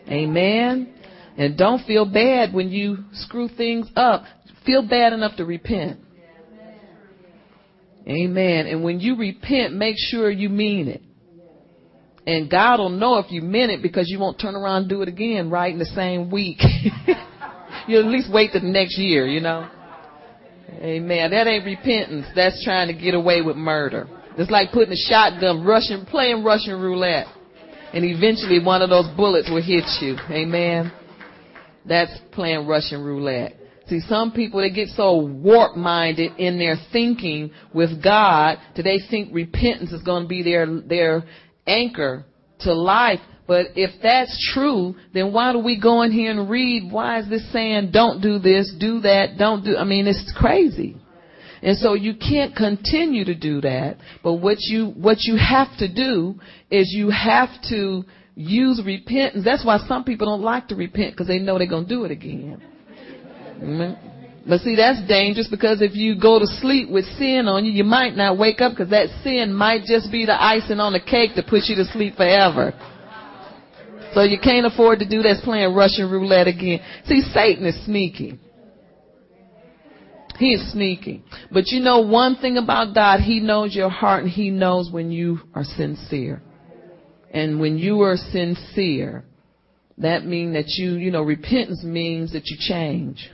[0.08, 0.94] Amen.
[1.38, 4.24] And don't feel bad when you screw things up.
[4.66, 6.00] Feel bad enough to repent.
[8.08, 8.68] Amen.
[8.68, 11.02] And when you repent, make sure you mean it.
[12.28, 15.02] And God will know if you meant it because you won't turn around and do
[15.02, 16.60] it again right in the same week.
[17.90, 19.70] you at least wait the next year, you know.
[20.82, 21.32] Amen.
[21.32, 22.28] That ain't repentance.
[22.36, 24.08] That's trying to get away with murder.
[24.38, 27.28] It's like putting a shotgun, Russian, playing Russian roulette.
[27.92, 30.16] And eventually one of those bullets will hit you.
[30.30, 30.92] Amen.
[31.86, 33.56] That's playing Russian roulette.
[33.88, 39.00] See, some people, they get so warp minded in their thinking with God that they
[39.10, 41.24] think repentance is going to be their, their
[41.66, 42.26] anchor
[42.60, 43.20] to life.
[43.50, 47.28] But if that's true, then why do we go in here and read, why is
[47.30, 50.95] this saying don't do this, do that, don't do, I mean, it's crazy.
[51.64, 53.97] And so you can't continue to do that.
[54.24, 56.36] But what you, what you have to do
[56.70, 58.04] is you have to
[58.36, 59.43] use repentance.
[59.45, 62.04] That's why some people don't like to repent because they know they're going to do
[62.04, 62.62] it again.
[63.64, 63.97] Amen.
[64.47, 67.84] But see, that's dangerous because if you go to sleep with sin on you, you
[67.84, 71.34] might not wake up because that sin might just be the icing on the cake
[71.34, 72.76] to put you to sleep forever.
[74.14, 76.80] So you can't afford to do that playing Russian roulette again.
[77.05, 78.39] See, Satan is sneaky.
[80.39, 81.24] He is sneaky.
[81.51, 85.12] But you know one thing about God, He knows your heart and He knows when
[85.12, 86.41] you are sincere.
[87.32, 89.26] And when you are sincere,
[89.97, 93.30] that means that you, you know, repentance means that you change.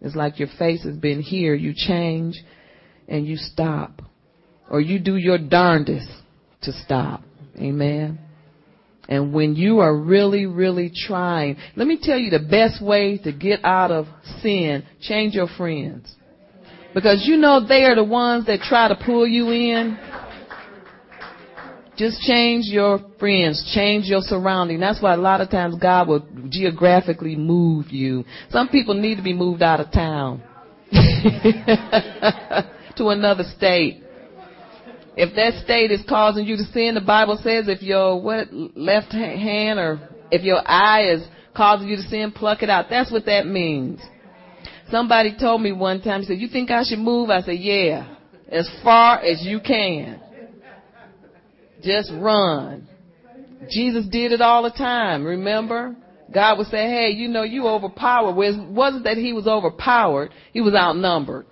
[0.00, 2.40] It's like your face has been here, you change
[3.08, 4.02] and you stop.
[4.70, 6.08] Or you do your darndest
[6.62, 7.22] to stop.
[7.56, 8.18] Amen.
[9.08, 13.32] And when you are really, really trying, let me tell you the best way to
[13.32, 14.06] get out of
[14.42, 16.14] sin, change your friends.
[16.94, 19.98] Because you know they are the ones that try to pull you in.
[21.96, 24.78] Just change your friends, change your surrounding.
[24.78, 28.24] That's why a lot of times God will geographically move you.
[28.50, 30.42] Some people need to be moved out of town
[30.92, 34.04] to another state.
[35.20, 39.12] If that state is causing you to sin, the Bible says if your what left
[39.12, 42.86] hand or if your eye is causing you to sin, pluck it out.
[42.88, 44.00] That's what that means.
[44.92, 47.30] Somebody told me one time, he said, you think I should move?
[47.30, 48.14] I said, yeah,
[48.48, 50.20] as far as you can.
[51.82, 52.86] Just run.
[53.68, 55.96] Jesus did it all the time, remember?
[56.32, 58.40] God would say, hey, you know, you overpowered.
[58.40, 61.46] It wasn't that he was overpowered, he was outnumbered.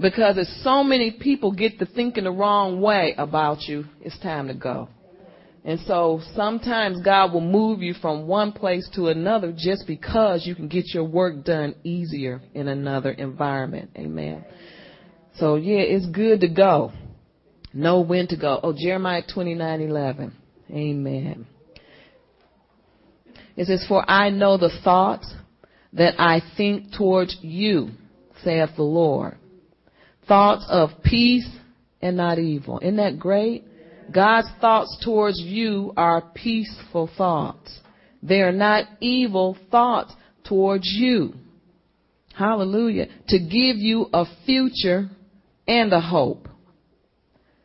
[0.00, 4.48] Because if so many people get to thinking the wrong way about you, it's time
[4.48, 4.88] to go.
[5.64, 10.54] And so sometimes God will move you from one place to another just because you
[10.54, 13.90] can get your work done easier in another environment.
[13.96, 14.44] Amen.
[15.38, 16.92] So yeah, it's good to go.
[17.72, 18.60] Know when to go.
[18.62, 20.32] Oh, Jeremiah 29:11.
[20.70, 21.46] Amen.
[23.56, 25.32] It says, "For I know the thoughts
[25.92, 27.90] that I think towards you,"
[28.42, 29.36] saith the Lord.
[30.26, 31.48] Thoughts of peace
[32.00, 32.78] and not evil.
[32.80, 33.64] Isn't that great?
[34.12, 37.80] God's thoughts towards you are peaceful thoughts.
[38.22, 40.12] They are not evil thoughts
[40.44, 41.34] towards you.
[42.36, 43.06] Hallelujah.
[43.28, 45.08] To give you a future
[45.66, 46.48] and a hope.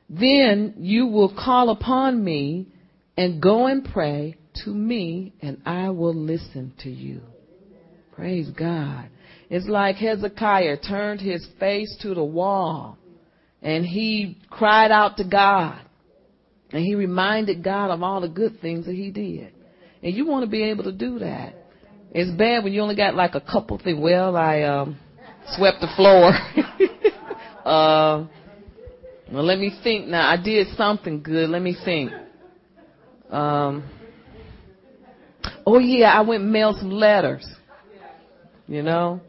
[0.10, 2.68] Then you will call upon me
[3.18, 7.22] and go and pray to me and I will listen to you.
[8.14, 9.10] Praise God.
[9.50, 12.98] It's like Hezekiah turned his face to the wall
[13.62, 15.80] and he cried out to God.
[16.72, 19.52] And he reminded God of all the good things that he did.
[20.04, 21.56] And you want to be able to do that.
[22.12, 24.00] It's bad when you only got like a couple things.
[24.00, 25.00] Well, I um,
[25.58, 26.32] swept the floor.
[27.66, 28.28] uh,
[29.32, 30.30] well, let me think now.
[30.30, 31.50] I did something good.
[31.50, 32.12] Let me think.
[33.30, 33.90] Um,
[35.66, 37.48] oh yeah, I went mailed some letters.
[38.68, 39.22] You know?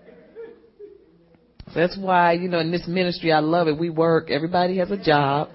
[1.75, 3.79] That's why, you know, in this ministry, I love it.
[3.79, 4.31] We work.
[4.31, 5.51] Everybody has a job.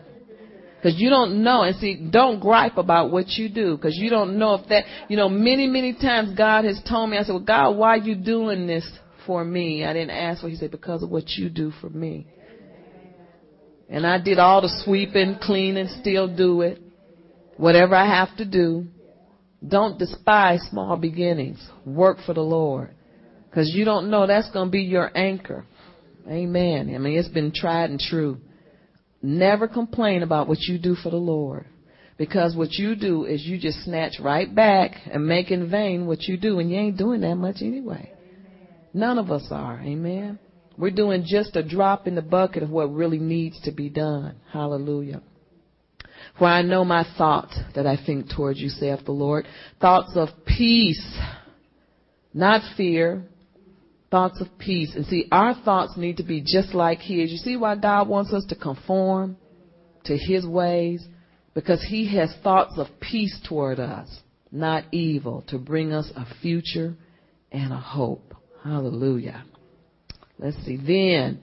[0.78, 1.64] Because you don't know.
[1.64, 3.76] And see, don't gripe about what you do.
[3.76, 7.18] Because you don't know if that, you know, many, many times God has told me,
[7.18, 8.88] I said, well, God, why are you doing this
[9.26, 9.84] for me?
[9.84, 12.28] I didn't ask for He said, because of what you do for me.
[13.90, 16.82] And I did all the sweeping, cleaning, still do it.
[17.58, 18.88] Whatever I have to do.
[19.68, 21.66] Don't despise small beginnings.
[21.86, 22.92] Work for the Lord.
[23.50, 25.66] Because you don't know that's going to be your anchor.
[26.28, 26.92] Amen.
[26.94, 28.38] I mean, it's been tried and true.
[29.22, 31.66] Never complain about what you do for the Lord.
[32.18, 36.24] Because what you do is you just snatch right back and make in vain what
[36.24, 38.12] you do, and you ain't doing that much anyway.
[38.94, 39.80] None of us are.
[39.82, 40.40] Amen.
[40.78, 44.36] We're doing just a drop in the bucket of what really needs to be done.
[44.52, 45.22] Hallelujah.
[46.38, 49.46] For I know my thoughts that I think towards you, saith the Lord.
[49.80, 51.18] Thoughts of peace,
[52.34, 53.26] not fear,
[54.12, 54.94] thoughts of peace.
[54.96, 57.32] And see, our thoughts need to be just like His.
[57.32, 59.38] You see why God wants us to conform
[60.06, 61.06] to His ways?
[61.54, 64.10] Because He has thoughts of peace toward us,
[64.52, 66.96] not evil, to bring us a future
[67.52, 68.34] and a hope.
[68.64, 69.44] Hallelujah.
[70.38, 70.78] Let's see.
[70.78, 71.42] Then,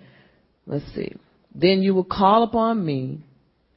[0.66, 1.14] let's see.
[1.54, 3.20] Then you will call upon me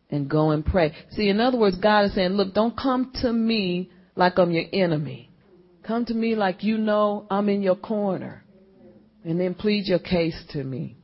[0.10, 0.94] and go and pray.
[1.12, 4.66] See, in other words, God is saying, look, don't come to me like I'm your
[4.72, 5.30] enemy.
[5.86, 8.45] Come to me like you know I'm in your corner
[9.26, 10.96] and then plead your case to me.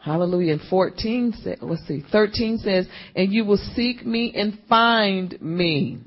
[0.00, 0.52] Hallelujah.
[0.54, 2.86] And 14 says, let's see, 13 says,
[3.16, 5.98] and you will seek me and find me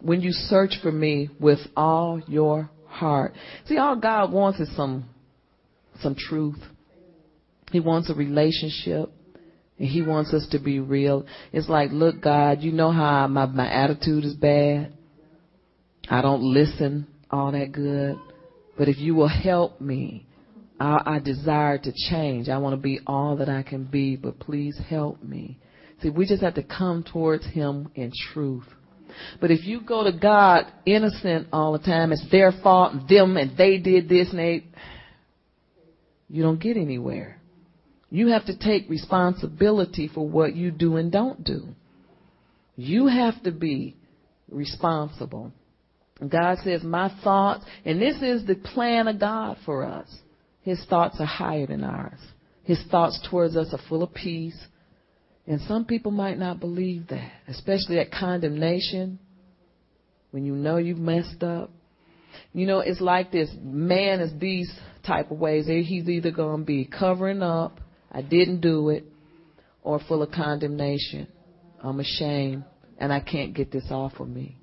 [0.00, 3.34] when you search for me with all your heart.
[3.66, 5.08] See, all God wants is some,
[6.00, 6.62] some truth.
[7.72, 9.10] He wants a relationship.
[9.78, 11.26] And he wants us to be real.
[11.52, 14.92] It's like, look, God, you know how my, my attitude is bad.
[16.08, 18.16] I don't listen all that good.
[18.76, 20.26] But if you will help me,
[20.80, 22.48] I, I desire to change.
[22.48, 25.58] I want to be all that I can be, but please help me.
[26.02, 28.66] See, we just have to come towards Him in truth.
[29.40, 33.36] But if you go to God innocent all the time, it's their fault and them
[33.36, 34.64] and they did this and they,
[36.28, 37.40] you don't get anywhere.
[38.10, 41.68] You have to take responsibility for what you do and don't do.
[42.76, 43.96] You have to be
[44.50, 45.52] responsible.
[46.28, 50.08] God says, My thoughts, and this is the plan of God for us.
[50.62, 52.20] His thoughts are higher than ours.
[52.62, 54.58] His thoughts towards us are full of peace.
[55.46, 59.18] And some people might not believe that, especially that condemnation
[60.30, 61.70] when you know you've messed up.
[62.52, 64.72] You know, it's like this man is these
[65.06, 65.66] type of ways.
[65.66, 69.04] He's either going to be covering up, I didn't do it,
[69.82, 71.28] or full of condemnation.
[71.80, 72.64] I'm ashamed
[72.98, 74.56] and I can't get this off of me.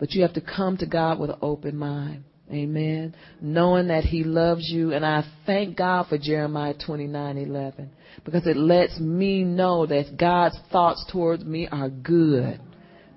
[0.00, 2.24] But you have to come to God with an open mind.
[2.50, 3.14] Amen.
[3.40, 4.92] Knowing that He loves you.
[4.92, 7.90] And I thank God for Jeremiah 29 11
[8.24, 12.60] because it lets me know that God's thoughts towards me are good.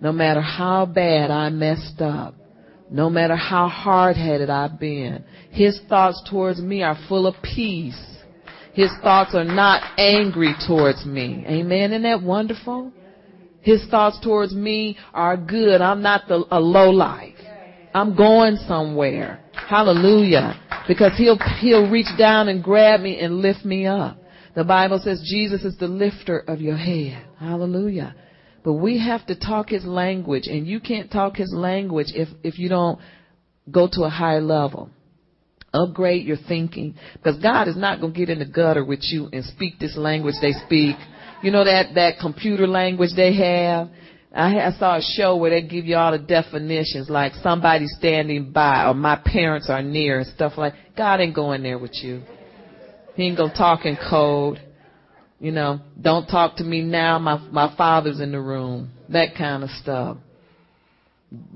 [0.02, 2.36] No matter how bad I messed up,
[2.92, 8.00] no matter how hard headed I've been, His thoughts towards me are full of peace.
[8.74, 11.46] His thoughts are not angry towards me.
[11.48, 11.92] Amen.
[11.92, 12.92] Isn't that wonderful?
[13.64, 15.82] His thoughts towards me are good.
[15.82, 17.36] I'm not the, a low life.
[17.94, 19.40] I'm going somewhere.
[19.54, 20.60] Hallelujah.
[20.88, 24.18] Because he'll, he'll reach down and grab me and lift me up.
[24.56, 27.26] The Bible says Jesus is the lifter of your head.
[27.40, 28.16] Hallelujah.
[28.64, 32.60] But we have to talk his language and you can't talk his language if, if
[32.60, 33.00] you don't
[33.72, 34.90] go to a higher level.
[35.74, 36.96] Upgrade your thinking.
[37.14, 39.98] Because God is not going to get in the gutter with you and speak this
[39.98, 40.96] language they speak.
[41.44, 43.90] You know that, that computer language they have?
[44.34, 48.52] I, I saw a show where they give you all the definitions, like somebody standing
[48.52, 50.74] by or my parents are near and stuff like.
[50.98, 52.24] God ain't going there with you.
[53.16, 54.60] He ain't gonna talk in code.
[55.40, 57.20] You know, don't talk to me now.
[57.20, 58.92] My my father's in the room.
[59.10, 60.18] That kind of stuff.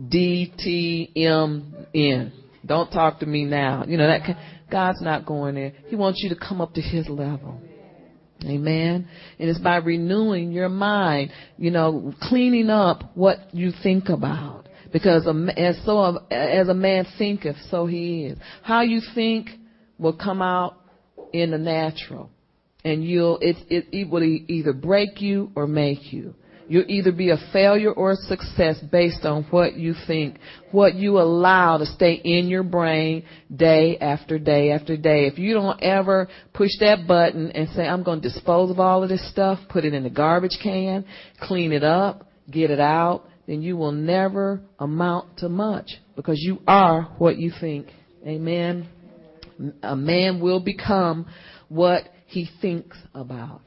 [0.09, 2.33] D T M N.
[2.65, 3.85] Don't talk to me now.
[3.88, 4.38] You know that.
[4.69, 5.71] God's not going there.
[5.88, 7.61] He wants you to come up to His level.
[8.45, 9.07] Amen.
[9.39, 14.67] And it's by renewing your mind, you know, cleaning up what you think about.
[14.93, 15.27] Because
[15.57, 18.38] as so as a man thinketh, so he is.
[18.63, 19.49] How you think
[19.97, 20.77] will come out
[21.33, 22.29] in the natural,
[22.85, 26.33] and you'll it it, it will either break you or make you.
[26.70, 30.38] You'll either be a failure or a success based on what you think,
[30.72, 35.28] what you allow to stay in your brain day after day after day.
[35.28, 39.01] If you don't ever push that button and say, I'm going to dispose of all
[39.01, 41.05] of this stuff, put it in the garbage can,
[41.41, 46.61] clean it up, get it out, then you will never amount to much because you
[46.68, 47.88] are what you think.
[48.26, 48.89] Amen.
[49.82, 51.28] A man will become
[51.70, 53.61] what he thinks about.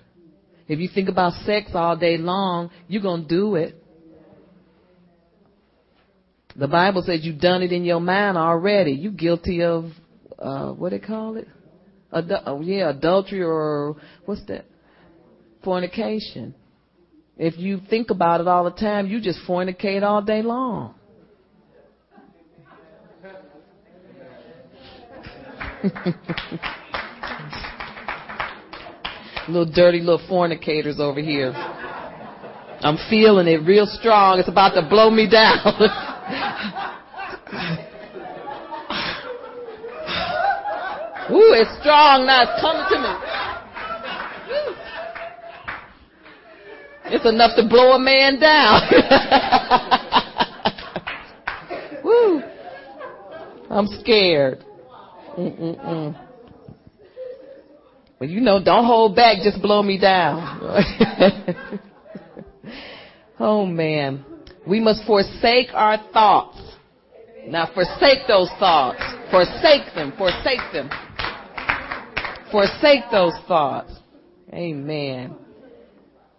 [0.70, 3.74] If you think about sex all day long, you're going to do it.
[6.54, 8.92] The Bible says you've done it in your mind already.
[8.92, 9.86] You guilty of
[10.38, 11.48] uh what they call it?
[12.12, 13.96] Adu- oh, yeah, adultery or
[14.26, 14.64] what's that?
[15.64, 16.54] Fornication.
[17.36, 20.94] If you think about it all the time, you just fornicate all day long.
[29.48, 31.52] Little dirty little fornicators over here.
[32.82, 34.38] I'm feeling it real strong.
[34.38, 35.58] It's about to blow me down.
[41.30, 42.42] Ooh, it's strong now.
[42.42, 43.14] It's coming to me.
[47.12, 48.82] It's enough to blow a man down.
[52.04, 52.42] Woo.
[53.68, 54.64] I'm scared.
[55.36, 56.29] Mm-mm-mm.
[58.20, 60.60] Well, you know, don't hold back, just blow me down.
[63.40, 64.26] oh man.
[64.66, 66.60] We must forsake our thoughts.
[67.46, 69.00] Now forsake those thoughts.
[69.30, 70.12] Forsake them.
[70.18, 70.90] Forsake them.
[72.52, 73.90] Forsake those thoughts.
[74.52, 75.34] Amen.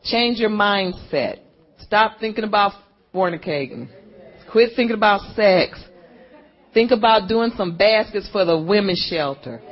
[0.03, 1.39] Change your mindset.
[1.79, 2.73] Stop thinking about
[3.11, 3.89] fornicating.
[4.51, 5.83] Quit thinking about sex.
[6.75, 9.63] Think about doing some baskets for the women's shelter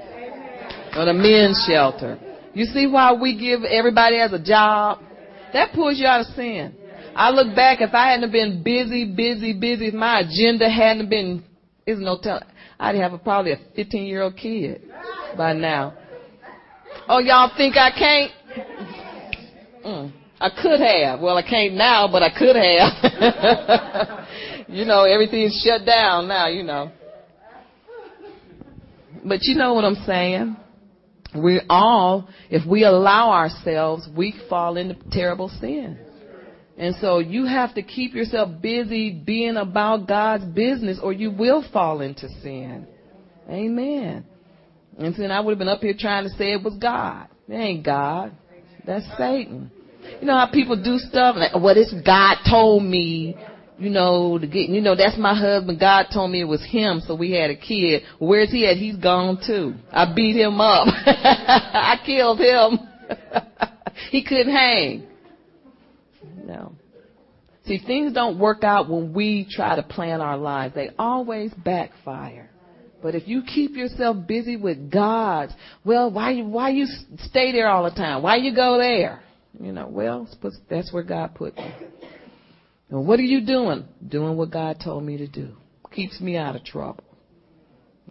[0.96, 2.20] or the men's shelter.
[2.54, 5.00] You see why we give everybody as a job?
[5.54, 6.76] That pulls you out of sin.
[7.16, 11.44] I look back, if I hadn't been busy, busy, busy, if my agenda hadn't been,
[11.86, 12.44] there's no telling,
[12.80, 14.82] I'd have a, probably a 15 year old kid
[15.38, 15.94] by now.
[17.08, 18.32] Oh, y'all think I can't?
[19.86, 21.20] Mm, I could have.
[21.20, 24.28] Well, I can't now, but I could have.
[24.70, 26.92] you know, everything's shut down now, you know.
[29.26, 30.56] But you know what I'm saying?
[31.36, 36.00] We all, if we allow ourselves, we fall into terrible sin.
[36.78, 41.64] And so you have to keep yourself busy being about God's business or you will
[41.74, 42.88] fall into sin.
[43.50, 44.26] Amen.
[44.98, 47.28] And then I would have been up here trying to say it was God.
[47.48, 48.32] It ain't God.
[48.86, 49.72] That's Satan.
[50.22, 53.36] You know how people do stuff like, well, this God told me,
[53.80, 55.80] you know, to get, you know, that's my husband.
[55.80, 58.04] God told me it was him, so we had a kid.
[58.20, 58.78] Where's he at?
[58.78, 59.76] He's gone too.
[59.92, 60.88] I beat him up.
[61.06, 62.80] I killed him.
[64.12, 65.08] he couldn't hang.
[66.46, 66.74] No.
[67.66, 70.76] See, things don't work out when we try to plan our lives.
[70.76, 72.50] They always backfire.
[73.02, 75.50] But if you keep yourself busy with God,
[75.86, 76.86] well, why you, why you
[77.20, 78.24] stay there all the time?
[78.24, 79.22] Why you go there?
[79.60, 80.28] You know, well,
[80.70, 81.74] that's where God put me.
[82.90, 83.86] And what are you doing?
[84.08, 85.56] Doing what God told me to do.
[85.92, 87.04] Keeps me out of trouble.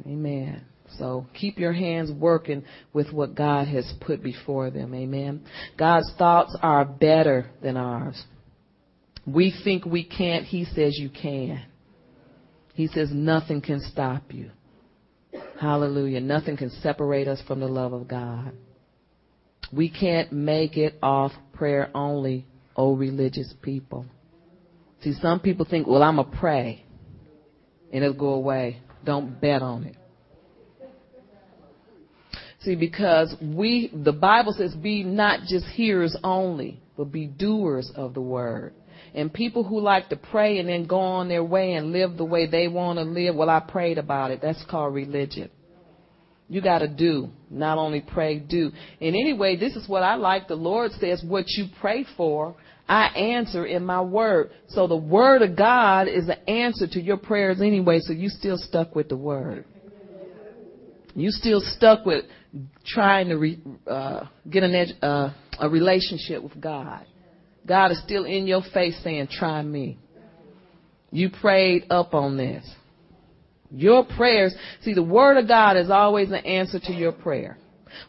[0.07, 0.65] Amen.
[0.97, 4.95] So keep your hands working with what God has put before them.
[4.95, 5.45] Amen.
[5.77, 8.23] God's thoughts are better than ours.
[9.27, 10.45] We think we can't.
[10.45, 11.65] He says you can.
[12.75, 14.51] He says nothing can stop you.
[15.61, 16.21] Hallelujah.
[16.21, 18.53] Nothing can separate us from the love of God.
[19.73, 24.07] We can't make it off prayer only, oh religious people.
[25.03, 26.85] See, some people think, well, I'm to pray
[27.93, 28.83] and it'll go away.
[29.05, 29.97] Don't bet on it.
[32.61, 38.15] See, because we, the Bible says, be not just hearers only, but be doers of
[38.15, 38.75] the word.
[39.15, 42.25] And people who like to pray and then go on their way and live the
[42.25, 44.41] way they want to live, well, I prayed about it.
[44.43, 45.51] That's called religion.
[46.49, 48.73] You got to do, not only pray, do.
[49.01, 50.49] And anyway, this is what I like.
[50.49, 52.57] The Lord says, what you pray for,
[52.89, 54.51] I answer in my word.
[54.69, 58.57] So the word of God is the answer to your prayers anyway, so you still
[58.57, 59.65] stuck with the word.
[61.15, 62.25] You still stuck with
[62.87, 67.05] trying to re, uh, get an ed, uh, a relationship with God.
[67.67, 69.99] God is still in your face saying, try me.
[71.11, 72.65] You prayed up on this.
[73.71, 77.59] Your prayers, see, the Word of God is always an answer to your prayer.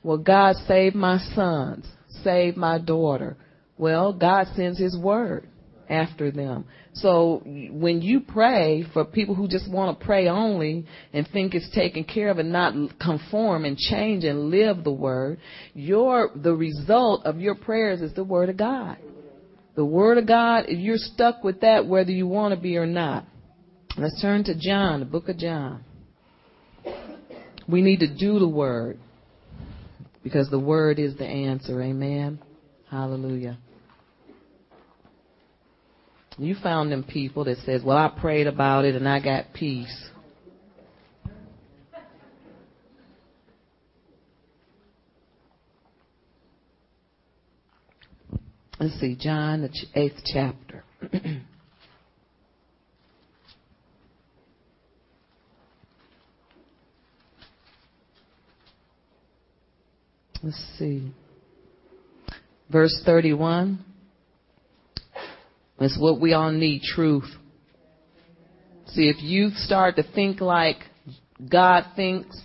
[0.04, 1.86] Well, God save my sons,
[2.24, 3.36] save my daughter.
[3.80, 5.48] Well, God sends His Word
[5.90, 6.66] after them.
[6.94, 11.74] So when you pray for people who just want to pray only and think it's
[11.74, 15.40] taken care of and not conform and change and live the Word,
[15.74, 18.98] your, the result of your prayers is the Word of God.
[19.76, 22.86] The Word of God, if you're stuck with that whether you want to be or
[22.86, 23.26] not.
[23.98, 25.86] Let's turn to John, the book of John.
[27.68, 29.00] We need to do the word
[30.24, 31.82] because the word is the answer.
[31.82, 32.40] Amen.
[32.90, 33.58] Hallelujah.
[36.40, 40.10] You found them people that says, "Well, I prayed about it and I got peace."
[48.80, 50.86] Let's see, John, the eighth chapter.
[60.42, 61.12] Let's see.
[62.72, 63.84] Verse 31.
[65.80, 67.30] It's what we all need truth.
[68.88, 70.78] See, if you start to think like
[71.50, 72.40] God thinks,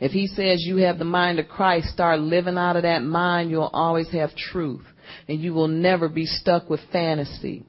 [0.00, 3.50] if He says you have the mind of Christ, start living out of that mind,
[3.50, 4.84] you'll always have truth.
[5.28, 7.64] And you will never be stuck with fantasy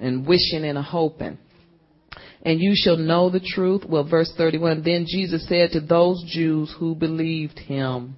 [0.00, 1.38] and wishing and hoping.
[2.42, 3.84] And you shall know the truth.
[3.88, 8.16] Well, verse 31, then Jesus said to those Jews who believed Him,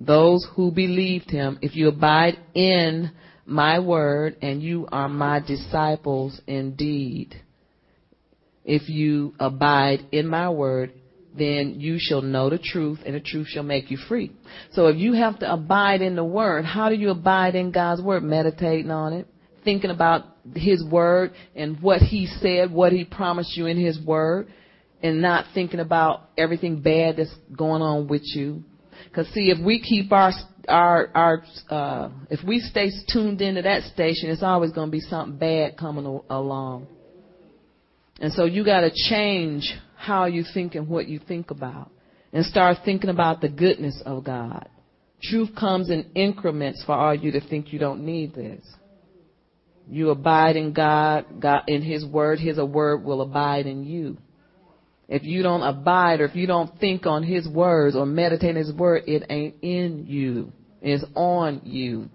[0.00, 3.10] those who believed him, if you abide in
[3.48, 7.34] my word and you are my disciples indeed.
[8.64, 10.92] If you abide in my word,
[11.36, 14.32] then you shall know the truth and the truth shall make you free.
[14.72, 18.02] So if you have to abide in the word, how do you abide in God's
[18.02, 18.22] word?
[18.22, 19.26] Meditating on it,
[19.64, 20.24] thinking about
[20.54, 24.48] his word and what he said, what he promised you in his word,
[25.02, 28.64] and not thinking about everything bad that's going on with you
[29.08, 30.32] because see, if we keep our
[30.68, 35.00] our our uh, if we stay tuned into that station, it's always going to be
[35.00, 36.86] something bad coming along.
[38.20, 41.90] And so you got to change how you think and what you think about,
[42.32, 44.68] and start thinking about the goodness of God.
[45.22, 48.64] Truth comes in increments for all you to think you don't need this.
[49.90, 54.18] You abide in God, God in His Word, His word will abide in you.
[55.08, 58.56] If you don't abide or if you don't think on His words or meditate on
[58.56, 60.52] His word, it ain't in you.
[60.82, 62.10] It's on you.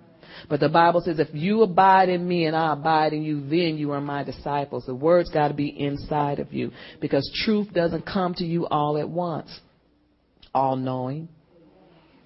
[0.49, 3.77] But the Bible says, if you abide in me and I abide in you, then
[3.77, 4.85] you are my disciples.
[4.85, 6.71] The word's got to be inside of you
[7.01, 9.59] because truth doesn't come to you all at once,
[10.53, 11.29] all knowing.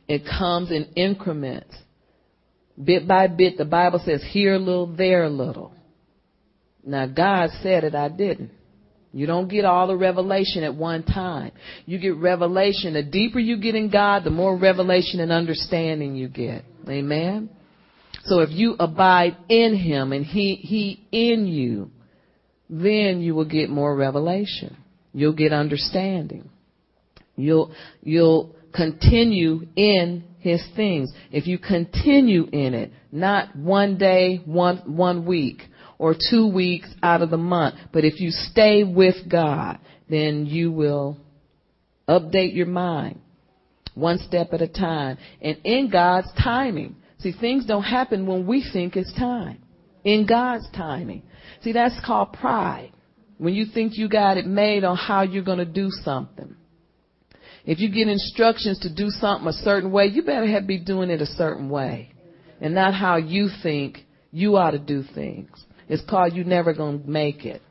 [0.07, 1.75] It comes in increments.
[2.81, 5.73] Bit by bit, the Bible says, here a little, there a little.
[6.85, 8.51] Now, God said it, I didn't.
[9.13, 11.51] You don't get all the revelation at one time.
[11.85, 12.93] You get revelation.
[12.93, 16.63] The deeper you get in God, the more revelation and understanding you get.
[16.87, 17.49] Amen.
[18.25, 21.89] So if you abide in Him and He, He in you,
[22.69, 24.75] then you will get more revelation.
[25.13, 26.49] You'll get understanding.
[27.35, 31.11] You'll, you'll continue in His things.
[31.31, 35.61] If you continue in it, not one day, one, one week,
[35.99, 39.79] or two weeks out of the month, but if you stay with God,
[40.09, 41.17] then you will
[42.07, 43.19] update your mind
[43.97, 46.95] one step at a time and in God's timing.
[47.19, 49.59] See, things don't happen when we think it's time.
[50.03, 51.23] In God's timing.
[51.63, 52.91] See, that's called pride.
[53.39, 56.55] When you think you got it made on how you're going to do something.
[57.65, 61.09] If you get instructions to do something a certain way, you better have be doing
[61.09, 62.11] it a certain way.
[62.61, 65.49] And not how you think you ought to do things.
[65.87, 67.61] It's called you never gonna make it.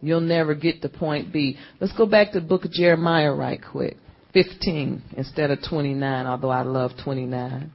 [0.00, 1.56] You'll never get to point B.
[1.80, 3.96] Let's go back to the book of Jeremiah right quick.
[4.32, 7.70] 15 instead of 29, although I love 29.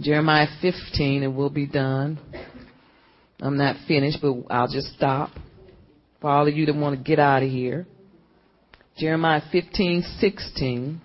[0.00, 2.18] Jeremiah 15 and we'll be done.
[3.40, 5.30] I'm not finished, but I'll just stop
[6.20, 7.86] for all of you that want to get out of here.
[8.96, 11.00] Jeremiah 15:16.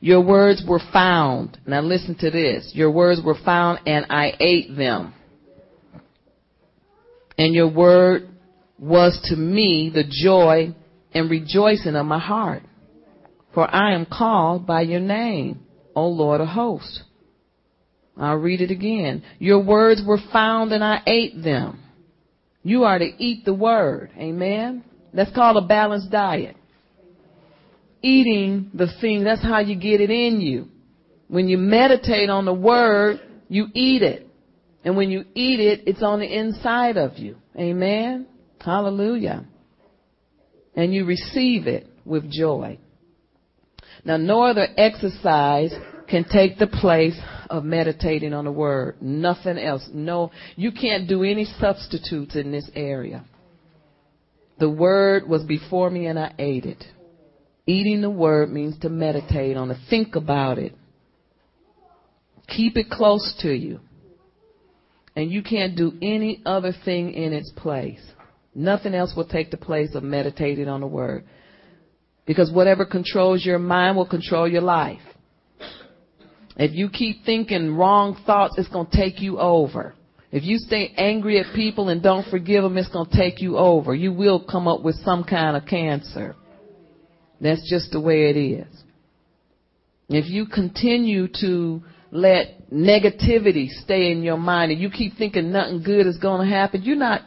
[0.00, 1.58] Your words were found.
[1.66, 2.72] Now listen to this.
[2.74, 5.12] Your words were found and I ate them.
[7.40, 8.28] And your word
[8.78, 10.74] was to me the joy
[11.14, 12.62] and rejoicing of my heart.
[13.54, 15.60] For I am called by your name,
[15.96, 17.02] O Lord of hosts.
[18.14, 19.22] I'll read it again.
[19.38, 21.82] Your words were found and I ate them.
[22.62, 24.10] You are to eat the word.
[24.18, 24.84] Amen.
[25.14, 26.56] That's called a balanced diet.
[28.02, 30.68] Eating the thing, that's how you get it in you.
[31.28, 33.18] When you meditate on the word,
[33.48, 34.26] you eat it.
[34.84, 37.36] And when you eat it, it's on the inside of you.
[37.56, 38.26] Amen.
[38.60, 39.44] Hallelujah.
[40.74, 42.78] And you receive it with joy.
[44.04, 45.72] Now, no other exercise
[46.08, 47.18] can take the place
[47.50, 48.96] of meditating on the word.
[49.00, 49.86] Nothing else.
[49.92, 53.24] No, you can't do any substitutes in this area.
[54.58, 56.84] The word was before me and I ate it.
[57.66, 60.74] Eating the word means to meditate on it, think about it.
[62.48, 63.80] Keep it close to you.
[65.16, 68.00] And you can't do any other thing in its place.
[68.54, 71.24] Nothing else will take the place of meditating on the word.
[72.26, 75.00] Because whatever controls your mind will control your life.
[76.56, 79.94] If you keep thinking wrong thoughts, it's going to take you over.
[80.30, 83.56] If you stay angry at people and don't forgive them, it's going to take you
[83.56, 83.94] over.
[83.94, 86.36] You will come up with some kind of cancer.
[87.40, 88.66] That's just the way it is.
[90.08, 91.82] If you continue to
[92.12, 96.54] let negativity stay in your mind and you keep thinking nothing good is going to
[96.54, 97.22] happen, you're not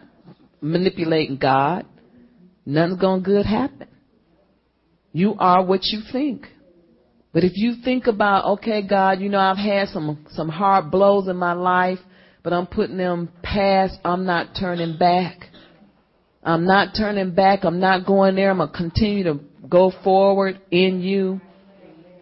[0.61, 1.85] manipulating God.
[2.65, 3.87] Nothing's going to good happen.
[5.11, 6.47] You are what you think.
[7.33, 11.27] But if you think about, okay, God, you know, I've had some, some hard blows
[11.27, 11.99] in my life,
[12.43, 13.97] but I'm putting them past.
[14.05, 15.37] I'm not turning back.
[16.43, 17.63] I'm not turning back.
[17.63, 18.51] I'm not going there.
[18.51, 21.41] I'm going to continue to go forward in you.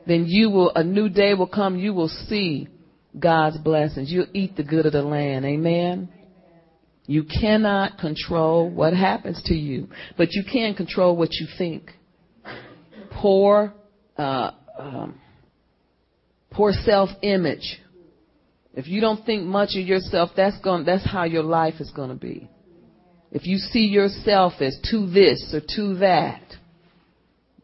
[0.08, 1.78] Then you will, a new day will come.
[1.78, 2.68] You will see
[3.18, 4.12] God's blessings.
[4.12, 5.46] You'll eat the good of the land.
[5.46, 6.10] Amen.
[7.08, 11.92] You cannot control what happens to you, but you can control what you think.
[13.12, 13.74] Poor,
[14.18, 15.20] uh, um,
[16.52, 17.82] poor self-image.
[18.74, 22.10] If you don't think much of yourself, that's going, that's how your life is going
[22.10, 22.50] to be.
[23.32, 26.42] If you see yourself as to this or to that,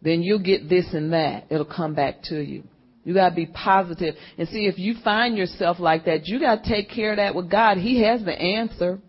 [0.01, 1.45] then you'll get this and that.
[1.49, 2.63] It'll come back to you.
[3.03, 4.15] You gotta be positive.
[4.37, 7.49] And see, if you find yourself like that, you gotta take care of that with
[7.49, 7.77] God.
[7.77, 8.99] He has the answer.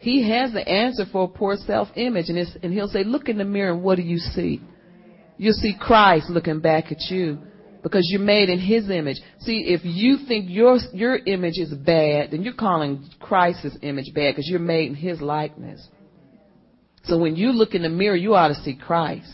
[0.00, 2.28] He has the answer for a poor self-image.
[2.28, 4.60] And, and he'll say, look in the mirror and what do you see?
[5.36, 7.38] You'll see Christ looking back at you
[7.82, 9.18] because you're made in His image.
[9.40, 14.34] See, if you think your your image is bad, then you're calling Christ's image bad
[14.34, 15.86] because you're made in His likeness.
[17.04, 19.30] So when you look in the mirror, you ought to see Christ.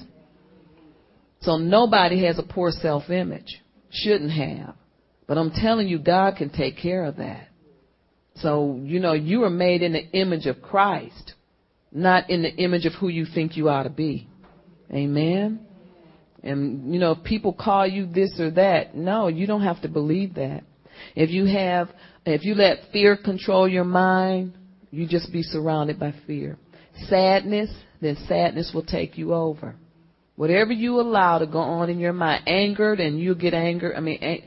[1.45, 3.61] So nobody has a poor self-image.
[3.91, 4.75] Shouldn't have.
[5.27, 7.49] But I'm telling you, God can take care of that.
[8.37, 11.35] So, you know, you are made in the image of Christ,
[11.93, 14.29] not in the image of who you think you ought to be.
[14.93, 15.61] Amen.
[16.43, 19.89] And, you know, if people call you this or that, no, you don't have to
[19.89, 20.65] believe that.
[21.15, 21.89] If you have,
[22.27, 24.55] if you let fear control your mind,
[24.91, 26.59] you just be surrounded by fear.
[27.09, 27.71] Sadness,
[28.01, 29.77] then sadness will take you over.
[30.37, 33.95] Whatever you allow to go on in your mind, angered and you get anger.
[33.97, 34.43] I mean, ang-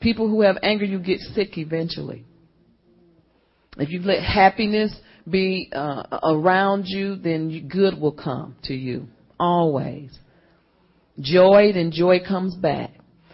[0.00, 2.24] people who have anger, you get sick eventually.
[3.78, 4.94] If you let happiness
[5.28, 9.06] be uh, around you, then good will come to you.
[9.40, 10.16] Always.
[11.20, 12.90] Joy, then joy comes back.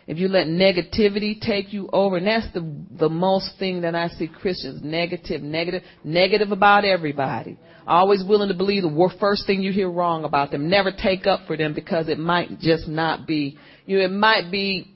[0.07, 2.67] If you let negativity take you over, and that's the
[2.99, 7.59] the most thing that I see Christians negative, negative, negative about everybody.
[7.89, 10.69] Always willing to believe the first thing you hear wrong about them.
[10.69, 13.97] Never take up for them because it might just not be you.
[13.97, 14.95] Know, it might be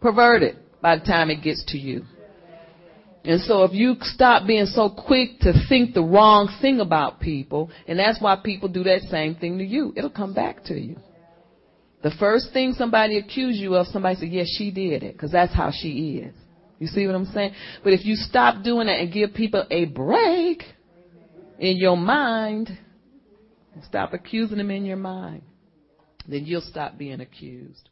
[0.00, 2.02] perverted by the time it gets to you.
[3.24, 7.70] And so if you stop being so quick to think the wrong thing about people,
[7.86, 10.96] and that's why people do that same thing to you, it'll come back to you.
[12.02, 15.54] The first thing somebody accuse you of, somebody say, yes, she did it, because that's
[15.54, 16.34] how she is.
[16.80, 17.54] You see what I'm saying?
[17.84, 20.64] But if you stop doing that and give people a break
[21.58, 22.78] in your mind,
[23.82, 25.42] stop accusing them in your mind,
[26.26, 27.88] then you'll stop being accused.